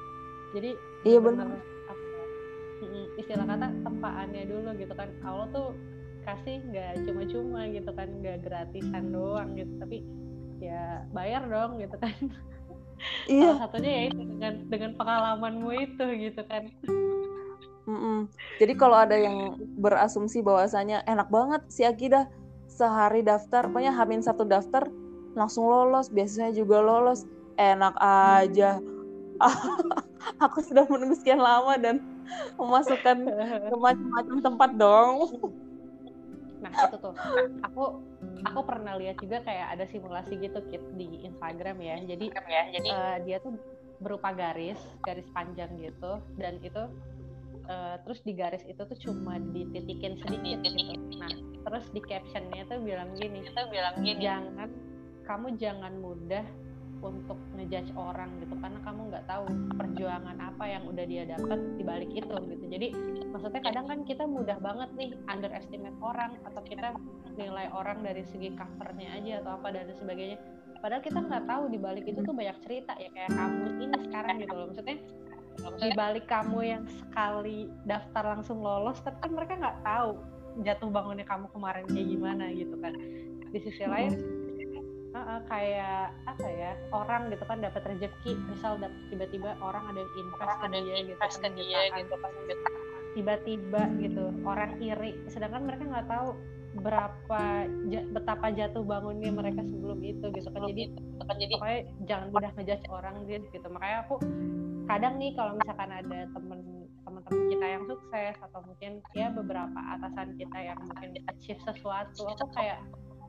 [0.48, 0.70] jadi
[1.04, 1.46] iya benar.
[3.18, 5.10] istilah kata tempaannya dulu gitu kan.
[5.26, 5.74] Allah tuh
[6.28, 10.04] kasih nggak cuma-cuma gitu kan nggak gratisan doang gitu tapi
[10.60, 12.12] ya bayar dong gitu kan
[13.32, 13.56] iya.
[13.56, 16.68] salah satunya ya itu dengan dengan pengalamanmu itu gitu kan
[17.88, 18.28] Mm-mm.
[18.60, 22.28] Jadi kalau ada yang berasumsi bahwasanya enak banget si Akidah
[22.68, 24.92] sehari daftar, pokoknya hamin satu daftar
[25.32, 27.24] langsung lolos, biasanya juga lolos,
[27.56, 28.76] enak aja.
[30.44, 32.04] Aku sudah menunggu sekian lama dan
[32.60, 33.24] memasukkan
[33.72, 35.16] ke macam-macam tempat dong
[36.58, 37.14] nah itu tuh.
[37.66, 38.02] Aku
[38.44, 41.96] aku pernah lihat juga kayak ada simulasi gitu kit di Instagram ya.
[42.02, 43.54] Jadi ya jadi uh, dia tuh
[43.98, 46.86] berupa garis garis panjang gitu dan itu
[47.66, 50.94] uh, terus di garis itu tuh cuma dititikin sedikit gitu.
[51.18, 51.32] Nah
[51.66, 54.22] terus di captionnya tuh bilang gini itu bilang gini.
[54.22, 54.70] Jangan
[55.26, 56.46] kamu jangan mudah
[56.98, 59.44] untuk ngejudge orang gitu karena kamu nggak tahu
[59.78, 62.64] perjuangan apa yang udah dia dapat di balik itu gitu.
[62.66, 62.88] Jadi
[63.30, 66.94] maksudnya kadang kan kita mudah banget nih underestimate orang atau kita
[67.38, 70.38] nilai orang dari segi covernya aja atau apa dan sebagainya.
[70.78, 74.36] Padahal kita nggak tahu di balik itu tuh banyak cerita ya kayak kamu ini sekarang
[74.42, 74.66] gitu loh.
[74.70, 74.98] Maksudnya
[75.58, 80.10] di balik kamu yang sekali daftar langsung lolos tapi kan mereka nggak tahu
[80.62, 82.94] jatuh bangunnya kamu kemarin kayak gimana gitu kan.
[83.48, 84.37] Di sisi lain
[85.28, 88.32] uh, kayak apa ya orang gitu kan dapat rezeki.
[88.48, 88.80] Misal
[89.12, 92.32] tiba-tiba orang ada yang invest ke dia gitu invest ke dia gitu kan
[93.16, 95.12] tiba-tiba gitu orang iri.
[95.28, 96.28] Sedangkan mereka nggak tahu
[96.78, 97.42] berapa
[98.14, 100.62] betapa jatuh bangunnya mereka sebelum itu gitu kan.
[100.64, 100.84] Jadi
[101.28, 101.36] kan.
[101.36, 104.16] Jadi pokoknya jangan mudah ngejudge orang gitu makanya aku
[104.88, 106.60] kadang nih kalau misalkan ada temen
[107.04, 112.46] teman-teman kita yang sukses atau mungkin ya beberapa atasan kita yang mungkin achieve sesuatu aku
[112.52, 112.80] kayak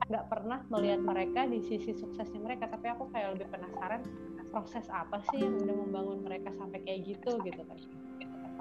[0.07, 4.01] nggak pernah melihat mereka di sisi suksesnya mereka tapi aku kayak lebih penasaran
[4.49, 7.77] proses apa sih yang udah membangun mereka sampai kayak gitu gitu kan.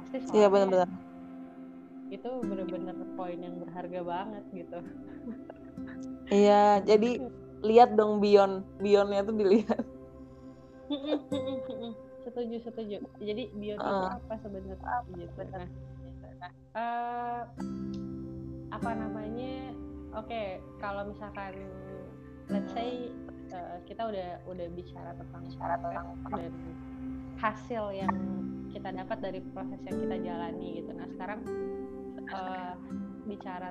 [0.03, 0.91] Pasti iya benar-benar.
[2.09, 4.79] itu bener-bener poin yang berharga banget gitu.
[6.29, 7.25] Iya jadi
[7.65, 9.85] lihat dong beyond beyondnya tuh dilihat.
[12.25, 12.97] Setuju setuju.
[13.21, 14.13] Jadi beyond uh, itu ah.
[14.21, 14.97] apa sebenarnya?
[15.17, 15.69] Gitu nah
[16.79, 17.43] uh,
[18.71, 19.75] apa namanya
[20.19, 21.55] oke okay, kalau misalkan
[22.51, 23.07] let's say
[23.55, 26.53] uh, kita udah udah bicara tentang syarat tentang dan
[27.39, 28.15] hasil yang
[28.75, 30.91] kita dapat dari proses yang kita jalani gitu.
[30.91, 31.41] Nah sekarang
[32.35, 32.75] uh,
[33.31, 33.71] bicara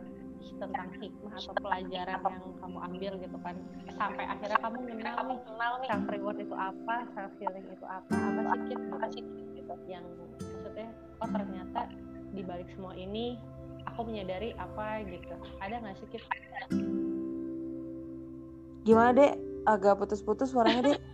[0.57, 3.55] tentang hikmah atau pelajaran yang kamu ambil gitu kan
[3.99, 5.87] sampai akhirnya kamu kenal nih kenal nih.
[5.89, 9.23] self reward itu apa self healing itu apa apa sih kit apa sih
[9.57, 9.73] gitu?
[9.89, 10.05] yang
[10.39, 11.81] maksudnya oh ternyata
[12.31, 13.35] di balik semua ini
[13.97, 15.33] aku menyadari apa gitu.
[15.57, 16.23] Ada nggak sih kit?
[18.85, 19.33] Gimana dek?
[19.65, 21.01] Agak putus-putus suaranya dek.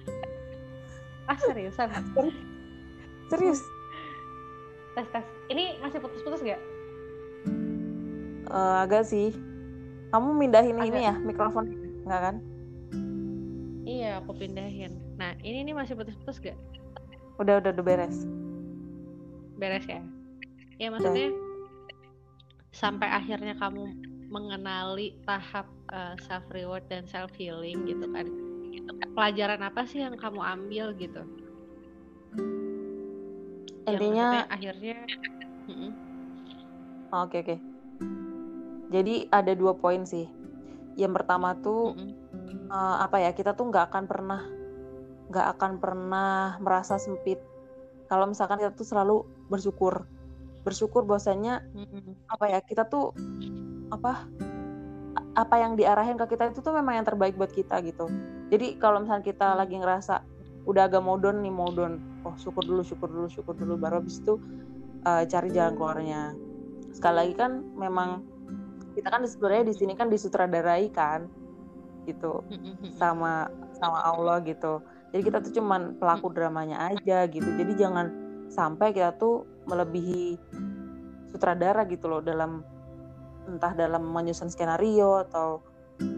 [1.23, 1.87] Ah seriusan?
[3.31, 3.63] Serius?
[4.91, 5.23] Tes tes.
[5.47, 6.59] Ini masih putus-putus gak
[8.51, 9.31] uh, agak sih.
[10.11, 10.91] Kamu mindahin agak.
[10.91, 11.65] ini ya mikrofon.
[12.03, 12.35] Nggak kan?
[13.87, 14.99] Iya aku pindahin.
[15.15, 16.59] Nah ini nih masih putus-putus gak
[17.41, 18.27] udah udah udah beres.
[19.57, 20.03] Beres ya?
[20.77, 21.42] Ya maksudnya udah.
[22.73, 23.93] Sampai akhirnya kamu
[24.33, 28.27] mengenali tahap uh, self reward dan self healing gitu kan.
[29.13, 31.21] Pelajaran apa sih yang kamu ambil gitu?
[33.85, 35.05] Intinya akhirnya
[37.13, 37.29] oke oke.
[37.29, 37.59] Okay, okay
[38.93, 40.29] jadi ada dua poin sih.
[40.93, 42.69] Yang pertama tuh mm-hmm.
[42.69, 44.41] uh, apa ya kita tuh nggak akan pernah
[45.33, 47.41] nggak akan pernah merasa sempit.
[48.05, 50.05] Kalau misalkan kita tuh selalu bersyukur
[50.63, 52.31] bersyukur bahwasanya mm-hmm.
[52.31, 53.11] apa ya kita tuh
[53.91, 54.25] apa
[55.33, 58.09] apa yang diarahin ke kita itu tuh memang yang terbaik buat kita gitu.
[58.49, 60.21] Jadi kalau misalnya kita lagi ngerasa
[60.63, 64.39] udah agak modon nih modon oh syukur dulu syukur dulu syukur dulu baru habis itu
[65.03, 66.21] uh, cari jalan keluarnya.
[66.93, 68.23] Sekali lagi kan memang
[68.93, 71.25] kita kan sebenarnya di sini kan disutradarai kan
[72.05, 72.45] gitu
[72.99, 74.85] sama sama Allah gitu.
[75.13, 77.45] Jadi kita tuh cuman pelaku dramanya aja gitu.
[77.57, 78.09] Jadi jangan
[78.53, 80.37] sampai kita tuh melebihi
[81.31, 82.61] sutradara gitu loh dalam
[83.49, 85.59] entah dalam menyusun skenario atau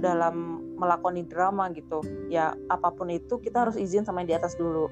[0.01, 2.03] dalam melakoni drama gitu.
[2.29, 4.89] Ya apa pun itu kita harus izin sama yang di atas dulu.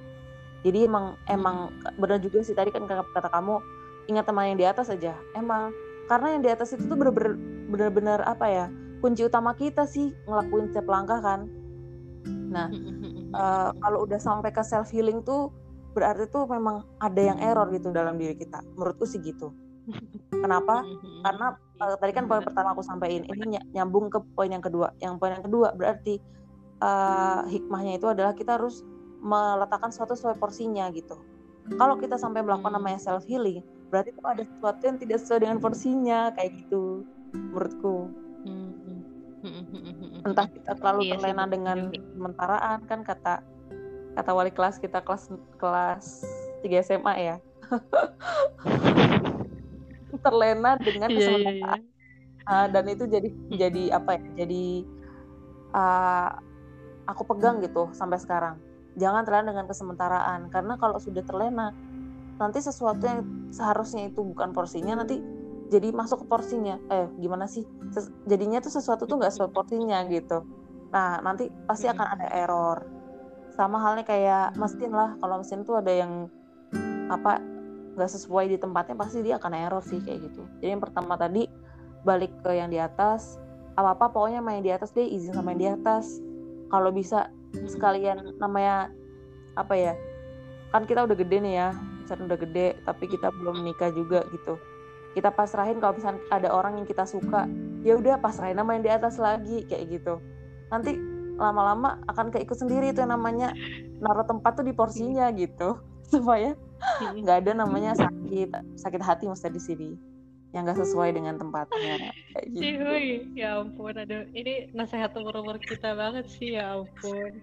[0.64, 3.60] Jadi emang emang benar juga sih tadi kan kata kamu
[4.08, 5.14] ingat teman yang di atas aja.
[5.36, 5.76] Emang
[6.08, 7.36] karena yang di atas itu tuh bener-bener
[7.72, 8.66] benar-benar apa ya
[9.04, 11.48] kunci utama kita sih ngelakuin setiap langkah kan.
[12.26, 12.72] Nah
[13.36, 15.52] uh, kalau udah sampai ke self healing tuh
[15.94, 18.60] berarti tuh memang ada yang error gitu dalam diri kita.
[18.76, 19.54] Menurutku sih gitu.
[20.44, 20.82] Kenapa?
[21.22, 24.92] Karena uh, tadi kan poin pertama aku sampaikan ini nyambung ke poin yang kedua.
[25.00, 26.18] Yang poin yang kedua berarti
[26.82, 28.82] uh, hikmahnya itu adalah kita harus
[29.24, 31.16] meletakkan suatu sesuai porsinya gitu.
[31.80, 35.58] Kalau kita sampai melakukan namanya self healing berarti itu ada sesuatu yang tidak sesuai dengan
[35.62, 37.06] porsinya kayak gitu.
[37.30, 38.10] Menurutku.
[38.44, 38.72] Hmm.
[40.24, 43.44] entah kita terlalu iya, terlena dengan sementaraan kan kata
[44.14, 46.06] kata wali kelas kita kelas kelas
[46.62, 47.36] 3 SMA ya.
[50.24, 51.92] Terlena dengan kesementaraan yeah, yeah, yeah.
[52.44, 54.84] Uh, dan itu jadi jadi apa ya jadi
[55.72, 56.30] uh,
[57.08, 58.60] aku pegang gitu sampai sekarang.
[58.94, 61.74] Jangan terlena dengan kesementaraan karena kalau sudah terlena
[62.38, 65.18] nanti sesuatu yang seharusnya itu bukan porsinya nanti
[65.72, 66.78] jadi masuk ke porsinya.
[66.94, 67.66] Eh gimana sih?
[67.90, 70.46] Ses jadinya tuh sesuatu tuh nggak sesuai porsinya gitu.
[70.94, 72.78] Nah nanti pasti akan ada error
[73.54, 76.28] sama halnya kayak mesin lah kalau mesin tuh ada yang
[77.10, 77.38] apa
[77.94, 80.42] nggak sesuai di tempatnya pasti dia akan error sih kayak gitu.
[80.60, 81.46] Jadi yang pertama tadi
[82.02, 83.38] balik ke yang di atas
[83.78, 86.18] apa apa pokoknya main di atas deh izin sama yang di atas.
[86.74, 87.30] Kalau bisa
[87.70, 88.90] sekalian namanya
[89.54, 89.94] apa ya
[90.74, 91.70] kan kita udah gede nih ya
[92.02, 94.58] misalnya udah gede tapi kita belum menikah juga gitu.
[95.14, 97.46] Kita pasrahin kalau misalnya ada orang yang kita suka
[97.86, 100.18] ya udah pasrahin nama yang di atas lagi kayak gitu.
[100.74, 101.13] Nanti
[101.44, 103.52] lama-lama akan keikut sendiri itu yang namanya
[104.00, 105.76] naruh tempat tuh di porsinya gitu.
[106.14, 106.56] Supaya
[107.00, 109.92] nggak ada namanya sakit sakit hati mesti di sini
[110.54, 112.14] yang nggak sesuai dengan tempatnya.
[112.32, 112.94] Kayak gitu.
[113.34, 117.42] ya ampun aduh ini nasihat umur umur kita banget sih ya ampun.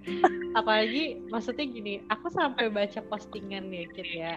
[0.55, 4.35] Apalagi maksudnya gini aku sampai baca postingan ya Kit ya.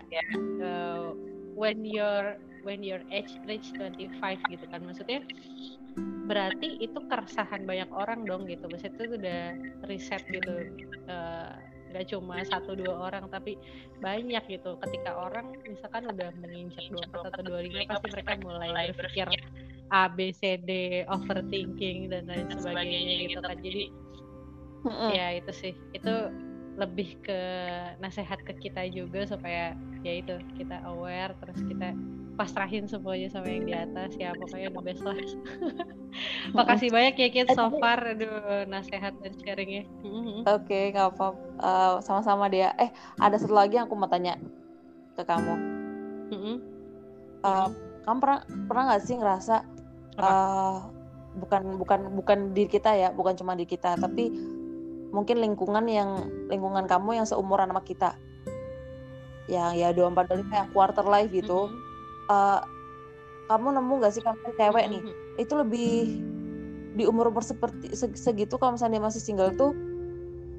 [0.57, 1.13] Uh,
[1.53, 4.09] when you're when your age reach 25
[4.49, 5.21] gitu kan maksudnya
[6.23, 8.65] berarti itu keresahan banyak orang dong gitu.
[8.71, 9.41] Maksudnya itu udah
[9.87, 10.53] riset gitu
[11.11, 11.51] uh,
[11.93, 13.59] nggak cuma satu dua orang tapi
[14.01, 14.79] banyak gitu.
[14.81, 19.27] Ketika orang misalkan udah menginjak 24 atau 25 pasti mereka mulai berpikir
[19.93, 23.57] A B C D overthinking dan lain sebagainya gitu kan.
[23.61, 23.83] Jadi
[25.13, 25.73] ya itu sih.
[25.93, 26.33] Itu
[26.73, 27.41] lebih ke
[28.01, 31.93] nasihat ke kita juga supaya ya itu kita aware terus kita
[32.33, 35.17] pasrahin semuanya sama yang di atas ya pokoknya the best lah.
[36.57, 38.01] Makasih banyak ya Kit so far.
[38.01, 39.85] Aduh nasihat dan sharingnya.
[40.49, 41.27] Oke okay, nggak apa
[41.61, 42.89] uh, sama-sama dia eh
[43.21, 44.37] ada satu lagi yang aku mau tanya
[45.13, 45.55] ke kamu.
[47.43, 47.69] Uh,
[48.03, 49.55] kamu pernah pernah nggak sih ngerasa
[50.17, 50.77] uh,
[51.37, 54.33] bukan bukan bukan di kita ya bukan cuma di kita tapi
[55.13, 56.09] mungkin lingkungan yang
[56.49, 58.17] lingkungan kamu yang seumuran sama kita.
[59.45, 61.69] Yang ya dua empat yang quarter life gitu.
[61.69, 61.92] Mm -hmm
[62.29, 62.61] uh,
[63.51, 65.01] kamu nemu gak sih kamu cewek nih?
[65.39, 66.21] Itu lebih
[66.93, 69.73] di umur umur seperti segitu kalau misalnya dia masih single tuh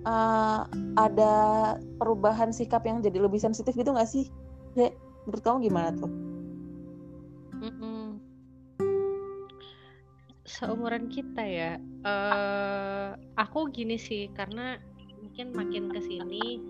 [0.03, 0.67] uh,
[0.99, 1.35] ada
[2.03, 4.29] perubahan sikap yang jadi lebih sensitif gitu gak sih?
[4.75, 4.95] Dek,
[5.27, 6.11] menurut kamu gimana tuh?
[10.45, 14.77] Seumuran kita ya uh, aku gini sih karena
[15.25, 16.61] mungkin makin ke sini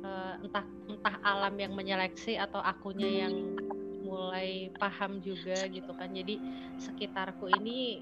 [0.00, 3.54] uh, entah entah alam yang menyeleksi atau akunya yang
[4.08, 6.08] mulai paham juga gitu kan.
[6.08, 6.40] Jadi
[6.80, 8.00] sekitarku ini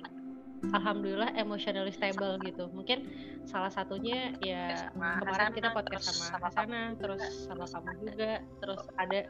[0.72, 2.70] alhamdulillah emotionally stable gitu.
[2.72, 3.04] Mungkin
[3.44, 8.32] salah satunya ya kemarin kita podcast sama sana terus sama kamu juga.
[8.62, 9.20] Terus ada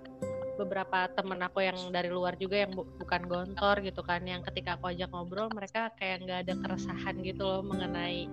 [0.57, 4.25] beberapa temen aku yang dari luar juga yang bu bukan gontor gitu kan.
[4.25, 8.25] Yang ketika aku ajak ngobrol mereka kayak nggak ada keresahan gitu loh mengenai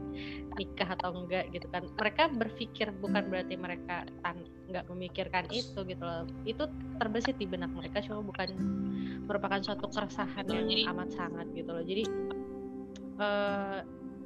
[0.55, 1.83] nikah atau enggak gitu kan.
[1.99, 4.39] Mereka berpikir bukan berarti mereka tan
[4.73, 6.25] nggak memikirkan itu gitu loh.
[6.49, 6.65] Itu
[6.97, 8.49] terbesit di benak mereka cuma bukan
[9.29, 11.85] merupakan suatu keresahan yang amat sangat gitu loh.
[11.85, 12.03] Jadi
[13.21, 13.79] uh,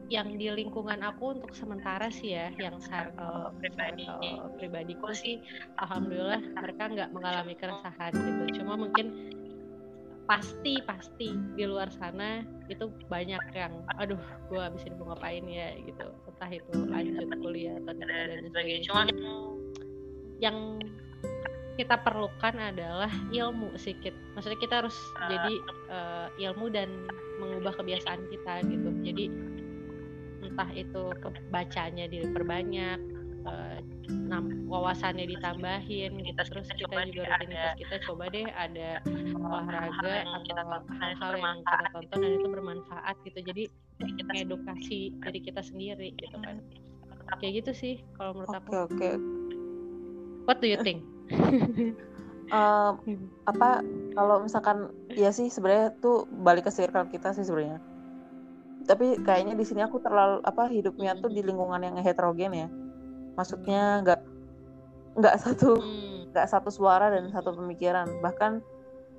[0.08, 4.08] yang di lingkungan aku untuk sementara sih ya yang circle pribadi.
[4.08, 5.44] circle pribadiku sih
[5.84, 8.64] alhamdulillah mereka nggak mengalami keresahan gitu.
[8.64, 9.36] Cuma mungkin
[10.28, 14.20] pasti pasti di luar sana itu banyak yang aduh
[14.52, 16.08] gue abis ini mau ngapain ya gitu.
[16.28, 18.84] Entah itu lanjut kuliah atau dan sebagainya.
[18.88, 19.04] cuma
[20.38, 20.82] yang
[21.78, 24.98] kita perlukan adalah ilmu sedikit maksudnya kita harus
[25.30, 25.54] jadi
[25.94, 26.90] uh, ilmu dan
[27.38, 28.90] mengubah kebiasaan kita gitu.
[29.06, 29.26] Jadi
[30.42, 32.98] entah itu kebacanya diperbanyak
[33.46, 33.78] uh,
[34.66, 36.42] wawasannya ditambahin gitu.
[36.42, 38.90] Terus kita juga rutinitas kita coba deh ada
[39.38, 43.40] olahraga atau hal-hal yang kita tonton dan itu bermanfaat gitu.
[43.46, 43.64] Jadi
[44.02, 46.58] kita edukasi dari kita sendiri gitu kan.
[47.38, 48.70] Kayak gitu sih kalau menurut aku.
[48.74, 49.16] Oke okay,
[50.48, 51.04] what do you think?
[52.48, 52.96] Uh,
[53.44, 53.84] apa
[54.16, 57.84] kalau misalkan ya sih sebenarnya tuh balik ke circle kita sih sebenarnya.
[58.88, 62.72] Tapi kayaknya di sini aku terlalu apa hidupnya tuh di lingkungan yang heterogen ya.
[63.36, 64.22] Maksudnya nggak
[65.20, 66.32] nggak satu hmm.
[66.32, 68.08] nggak satu suara dan satu pemikiran.
[68.24, 68.64] Bahkan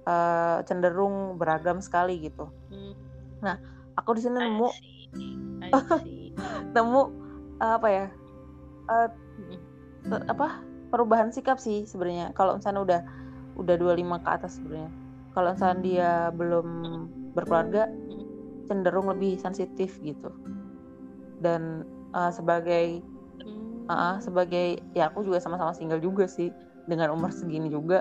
[0.09, 2.49] uh, cenderung beragam sekali gitu.
[2.73, 2.97] Hmm.
[3.45, 3.61] nah
[3.95, 4.69] aku di sini nemu
[6.75, 7.03] nemu
[7.61, 8.07] uh, apa ya
[8.91, 9.09] uh,
[10.27, 12.33] apa perubahan sikap sih sebenarnya.
[12.33, 13.01] Kalau misalnya udah
[13.59, 14.93] udah 25 ke atas sebenarnya.
[15.37, 16.69] Kalau misalnya dia belum
[17.37, 17.87] berkeluarga
[18.67, 20.33] cenderung lebih sensitif gitu.
[21.39, 21.85] Dan
[22.17, 23.05] uh, sebagai
[23.87, 26.51] uh, sebagai ya aku juga sama-sama single juga sih.
[26.89, 28.01] Dengan umur segini juga.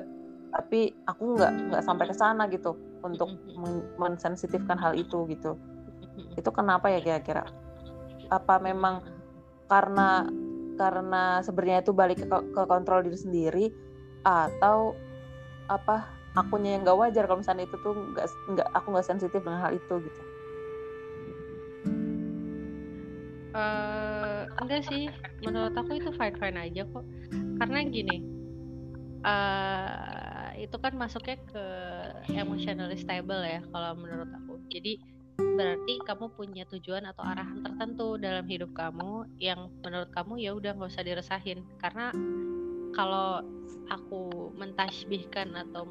[0.55, 2.71] Tapi aku nggak nggak sampai ke sana gitu
[3.03, 3.35] untuk
[3.99, 5.59] mensensitifkan hal itu gitu.
[6.39, 7.43] Itu kenapa ya kira-kira?
[8.31, 9.03] Apa memang
[9.67, 10.31] karena
[10.77, 13.65] karena sebenarnya itu balik ke, ke kontrol diri sendiri
[14.21, 14.93] atau
[15.67, 19.59] apa akunya yang nggak wajar kalau misalnya itu tuh nggak nggak aku nggak sensitif dengan
[19.65, 20.21] hal itu gitu.
[23.57, 25.09] Uh, enggak sih.
[25.41, 27.05] Menurut aku itu fine fine aja kok.
[27.57, 28.17] Karena gini
[29.25, 31.65] uh, itu kan masuknya ke
[32.37, 34.61] emotionally stable ya kalau menurut aku.
[34.69, 35.01] Jadi
[35.37, 40.73] berarti kamu punya tujuan atau arahan tertentu dalam hidup kamu yang menurut kamu ya udah
[40.73, 41.65] nggak usah diresahin.
[41.77, 42.13] Karena
[42.97, 43.45] kalau
[43.87, 45.85] aku mentasbihkan atau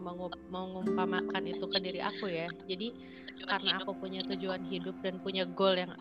[0.50, 2.92] mengumpamakan itu ke diri aku ya jadi
[3.46, 5.92] karena aku punya tujuan hidup dan punya goal yang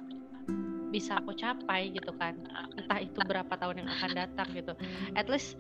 [0.91, 2.35] bisa aku capai gitu kan
[2.79, 4.73] entah itu berapa tahun yang akan datang gitu.
[5.15, 5.59] At least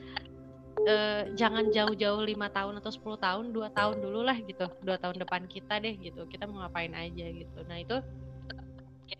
[0.83, 4.67] uh, jangan jauh-jauh lima tahun atau 10 tahun dua tahun dulu lah gitu.
[4.83, 6.27] Dua tahun depan kita deh gitu.
[6.27, 7.59] Kita mau ngapain aja gitu.
[7.67, 7.97] Nah itu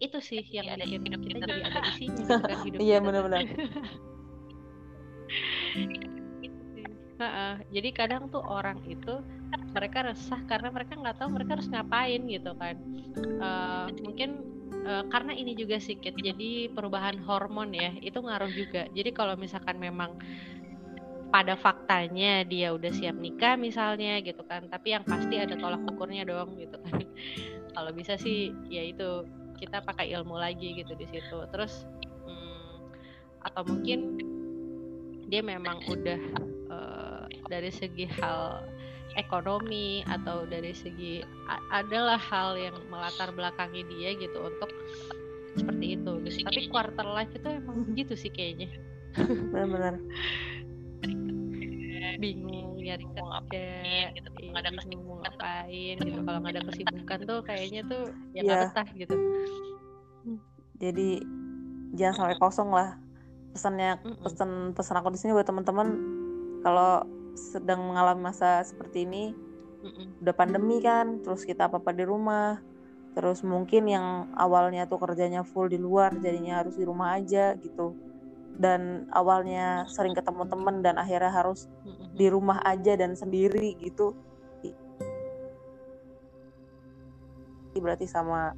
[0.02, 3.42] itu sih yang ada bikin hidup kita jadi ada isinya gitu kan hidup iya benar-benar.
[7.16, 9.24] Uh, jadi kadang tuh orang itu
[9.72, 12.76] mereka resah karena mereka nggak tahu mereka harus ngapain gitu kan.
[13.40, 14.44] Uh, mungkin
[14.84, 18.92] uh, karena ini juga sedikit jadi perubahan hormon ya itu ngaruh juga.
[18.92, 20.20] Jadi kalau misalkan memang
[21.36, 24.72] pada faktanya dia udah siap nikah misalnya gitu kan.
[24.72, 27.04] Tapi yang pasti ada tolak ukurnya dong gitu kan.
[27.76, 29.28] Kalau bisa sih ya itu
[29.60, 31.44] kita pakai ilmu lagi gitu di situ.
[31.52, 31.84] Terus
[32.24, 32.88] hmm,
[33.52, 34.16] atau mungkin
[35.28, 36.22] dia memang udah
[36.72, 38.64] uh, dari segi hal
[39.20, 41.20] ekonomi atau dari segi
[41.68, 44.72] adalah hal yang melatar belakangi dia gitu untuk
[45.56, 46.44] seperti itu gitu.
[46.48, 48.72] tapi quarter life itu emang begitu sih kayaknya.
[49.20, 50.00] Benar-benar
[52.18, 56.20] bingung nyari kerja ngapain, gitu iya, nggak ada kesibukan ngapain gitu.
[56.22, 58.70] Kalau nggak ada kesibukan tuh kayaknya tuh ya nggak yeah.
[58.70, 59.16] betah gitu.
[60.80, 61.10] Jadi
[61.96, 62.90] jangan sampai kosong lah.
[63.56, 65.88] Pesannya pesan pesan aku di sini buat teman-teman
[66.60, 69.32] kalau sedang mengalami masa seperti ini
[69.84, 70.24] Mm-mm.
[70.24, 72.58] udah pandemi kan terus kita apa apa di rumah
[73.16, 77.96] terus mungkin yang awalnya tuh kerjanya full di luar jadinya harus di rumah aja gitu.
[78.56, 81.68] Dan awalnya sering ketemu temen dan akhirnya harus
[82.16, 84.16] di rumah aja dan sendiri gitu.
[87.76, 88.56] Berarti sama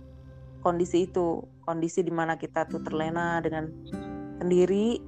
[0.61, 3.65] kondisi itu kondisi di mana kita tuh terlena dengan
[4.37, 5.01] sendiri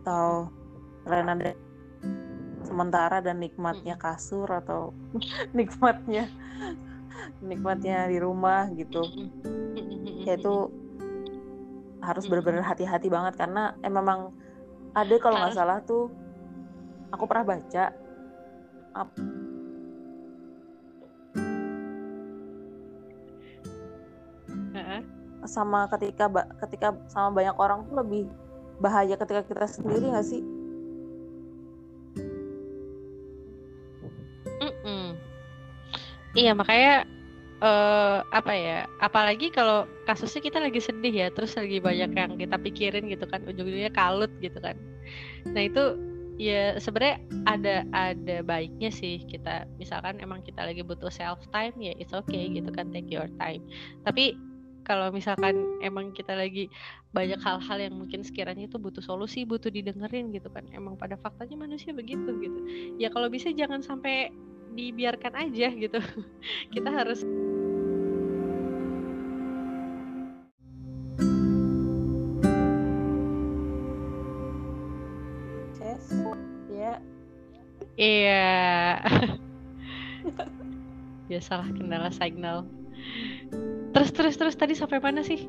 [0.00, 0.48] atau
[1.04, 1.58] terlena dengan
[2.64, 4.96] sementara dan nikmatnya kasur atau
[5.56, 6.28] nikmatnya
[7.44, 9.04] nikmatnya di rumah gitu.
[10.24, 10.72] Ya itu
[12.00, 14.32] harus benar-benar hati-hati banget karena eh, memang
[14.96, 16.08] ada kalau nggak salah tuh
[17.10, 17.84] aku pernah baca
[25.48, 26.30] sama ketika
[26.62, 28.22] ketika sama banyak orang tuh lebih
[28.78, 30.42] bahaya ketika kita sendiri nggak sih?
[36.30, 37.10] Iya makanya
[37.58, 42.54] uh, apa ya apalagi kalau kasusnya kita lagi sedih ya terus lagi banyak yang kita
[42.54, 44.78] pikirin gitu kan ujung-ujungnya kalut gitu kan.
[45.50, 45.98] Nah itu
[46.40, 51.92] ya sebenarnya ada ada baiknya sih kita misalkan emang kita lagi butuh self time ya
[52.00, 53.60] it's okay gitu kan take your time.
[54.08, 54.40] Tapi
[54.88, 56.72] kalau misalkan emang kita lagi
[57.12, 61.60] banyak hal-hal yang mungkin sekiranya itu butuh solusi butuh didengerin gitu kan emang pada faktanya
[61.60, 62.58] manusia begitu gitu.
[62.96, 64.32] Ya kalau bisa jangan sampai
[64.72, 66.00] dibiarkan aja gitu.
[66.74, 67.20] Kita harus
[78.00, 78.96] Iya.
[81.28, 82.64] Biasalah kendala signal.
[83.92, 85.44] Terus terus terus tadi sampai mana sih?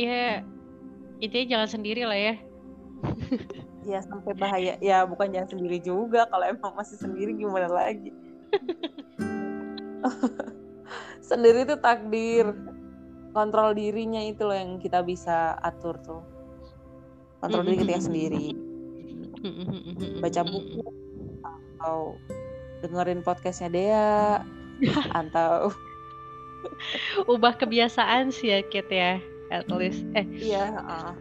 [0.00, 0.40] Ya
[1.20, 2.34] intinya jangan sendiri lah ya.
[3.92, 4.80] ya sampai bahaya.
[4.80, 6.24] Ya bukan jangan sendiri juga.
[6.32, 8.08] Kalau emang masih sendiri gimana lagi?
[11.28, 12.56] sendiri itu takdir
[13.36, 16.22] kontrol dirinya itu loh yang kita bisa atur tuh
[17.42, 18.54] kontrol diri kita sendiri
[20.22, 20.80] baca buku
[21.76, 22.16] atau
[22.84, 24.20] dengerin podcastnya Dea
[25.24, 25.72] atau
[27.30, 29.22] ubah kebiasaan sih ya Kit ya
[29.54, 30.02] at least.
[30.18, 31.14] Eh iya uh.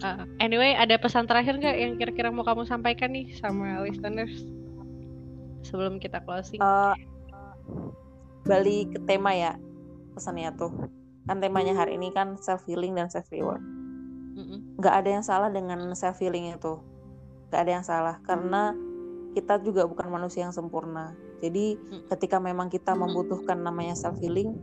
[0.00, 4.46] Uh, anyway ada pesan terakhir nggak yang kira-kira mau kamu sampaikan nih sama listeners
[5.66, 6.62] sebelum kita closing?
[6.62, 6.94] Uh,
[8.48, 9.52] balik ke tema ya
[10.14, 10.72] pesannya tuh.
[11.28, 13.60] Kan temanya hari ini kan self healing dan self reward
[14.80, 16.80] nggak ada yang salah dengan self healing itu.
[17.52, 18.72] Nggak ada yang salah karena
[19.30, 21.14] kita juga bukan manusia yang sempurna.
[21.38, 21.78] Jadi
[22.10, 24.58] ketika memang kita membutuhkan namanya self healing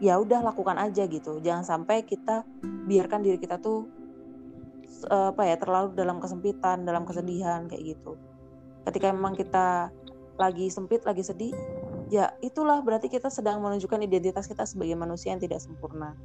[0.00, 1.40] ya udah lakukan aja gitu.
[1.40, 3.88] Jangan sampai kita biarkan diri kita tuh
[5.12, 8.16] apa ya terlalu dalam kesempitan dalam kesedihan kayak gitu.
[8.88, 9.92] Ketika memang kita
[10.36, 11.52] lagi sempit lagi sedih
[12.12, 16.16] ya itulah berarti kita sedang menunjukkan identitas kita sebagai manusia yang tidak sempurna.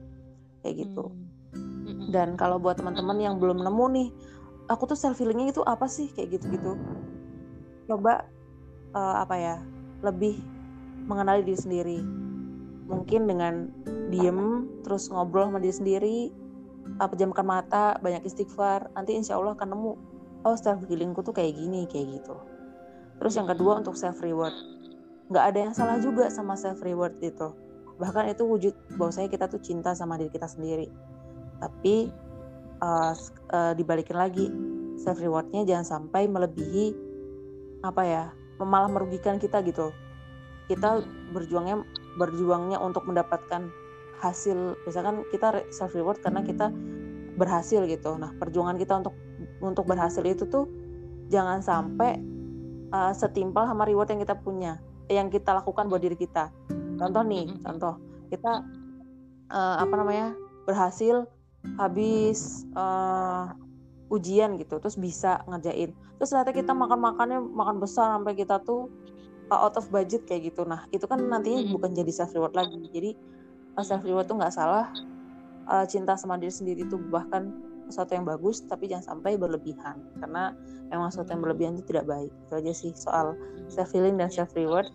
[0.62, 1.12] Kayak gitu.
[1.52, 2.08] Hmm.
[2.16, 4.10] dan kalau buat teman-teman yang belum nemu nih
[4.72, 6.08] aku tuh self healingnya itu apa sih?
[6.16, 6.74] Kayak gitu gitu
[7.92, 8.24] coba
[8.96, 9.56] uh, apa ya
[10.00, 10.40] lebih
[11.04, 12.00] mengenali diri sendiri.
[12.88, 13.68] Mungkin dengan
[14.08, 16.18] diem terus ngobrol sama diri sendiri
[17.04, 19.92] uh, pejamkan mata banyak istighfar nanti insya Allah akan nemu
[20.48, 22.36] oh self healingku tuh kayak gini kayak gitu.
[23.20, 24.56] Terus yang kedua untuk self reward.
[25.28, 27.52] Nggak ada yang salah juga sama self reward itu.
[28.00, 30.90] Bahkan itu wujud bahwa saya kita tuh cinta sama diri kita sendiri.
[31.62, 32.10] Tapi
[32.82, 33.14] uh,
[33.54, 34.50] uh, dibalikin lagi.
[35.02, 36.94] Self rewardnya jangan sampai melebihi
[37.82, 38.24] apa ya
[38.62, 39.90] malah merugikan kita gitu.
[40.70, 41.02] Kita
[41.34, 41.82] berjuangnya
[42.22, 43.72] berjuangnya untuk mendapatkan
[44.22, 44.78] hasil.
[44.86, 46.70] Misalkan kita self reward karena kita
[47.40, 48.14] berhasil gitu.
[48.20, 49.16] Nah perjuangan kita untuk
[49.62, 50.70] untuk berhasil itu tuh
[51.34, 52.22] jangan sampai
[52.94, 54.78] uh, setimpal sama reward yang kita punya
[55.10, 56.54] yang kita lakukan buat diri kita.
[57.02, 57.98] Contoh nih contoh.
[58.30, 58.64] Kita
[59.50, 60.38] uh, apa namanya
[60.70, 61.26] berhasil
[61.78, 63.54] habis uh,
[64.12, 65.96] ujian gitu terus bisa ngerjain.
[66.20, 68.92] Terus ternyata kita makan makannya makan besar sampai kita tuh
[69.50, 70.68] uh, out of budget kayak gitu.
[70.68, 72.78] Nah itu kan nantinya bukan jadi self reward lagi.
[72.92, 73.12] Jadi
[73.80, 74.92] uh, self reward tuh nggak salah.
[75.70, 77.54] Uh, cinta sama diri sendiri tuh bahkan
[77.88, 80.00] sesuatu yang bagus tapi jangan sampai berlebihan.
[80.20, 80.52] Karena
[80.92, 82.32] memang sesuatu yang berlebihan itu tidak baik.
[82.48, 83.40] Itu aja sih soal
[83.72, 84.92] self healing dan self reward.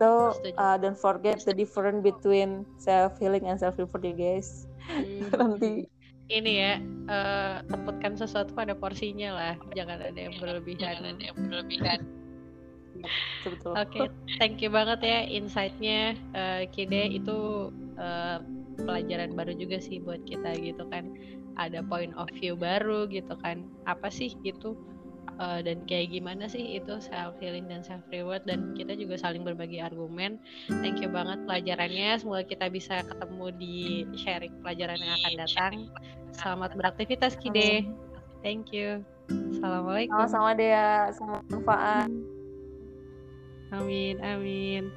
[0.00, 4.68] So uh, don't forget the difference between self healing and self reward ya guys.
[4.88, 5.28] Hmm.
[5.40, 5.88] nanti
[6.30, 6.72] ini ya
[7.10, 9.54] uh, tempatkan sesuatu pada porsinya lah.
[9.74, 10.78] Jangan ada yang berlebihan.
[10.78, 12.00] jangan ada yang berlebihan.
[13.50, 14.06] Oke, okay,
[14.38, 17.10] thank you banget ya insightnya uh, Kide.
[17.10, 18.38] Itu uh,
[18.78, 21.10] pelajaran baru juga sih buat kita gitu kan.
[21.58, 23.66] Ada point of view baru gitu kan.
[23.90, 24.78] Apa sih gitu
[25.38, 29.42] uh, dan kayak gimana sih itu self healing dan self reward dan kita juga saling
[29.42, 30.40] berbagi argumen.
[30.80, 32.16] Thank you banget pelajarannya.
[32.20, 33.76] Semoga kita bisa ketemu di
[34.16, 35.74] sharing pelajaran yang akan datang.
[36.30, 37.84] selamat beraktivitas Kide.
[38.40, 39.02] Thank you.
[39.28, 40.14] Assalamualaikum.
[40.24, 41.10] Sama-sama Dea.
[41.10, 42.08] Semoga manfaat
[43.70, 44.90] amin amin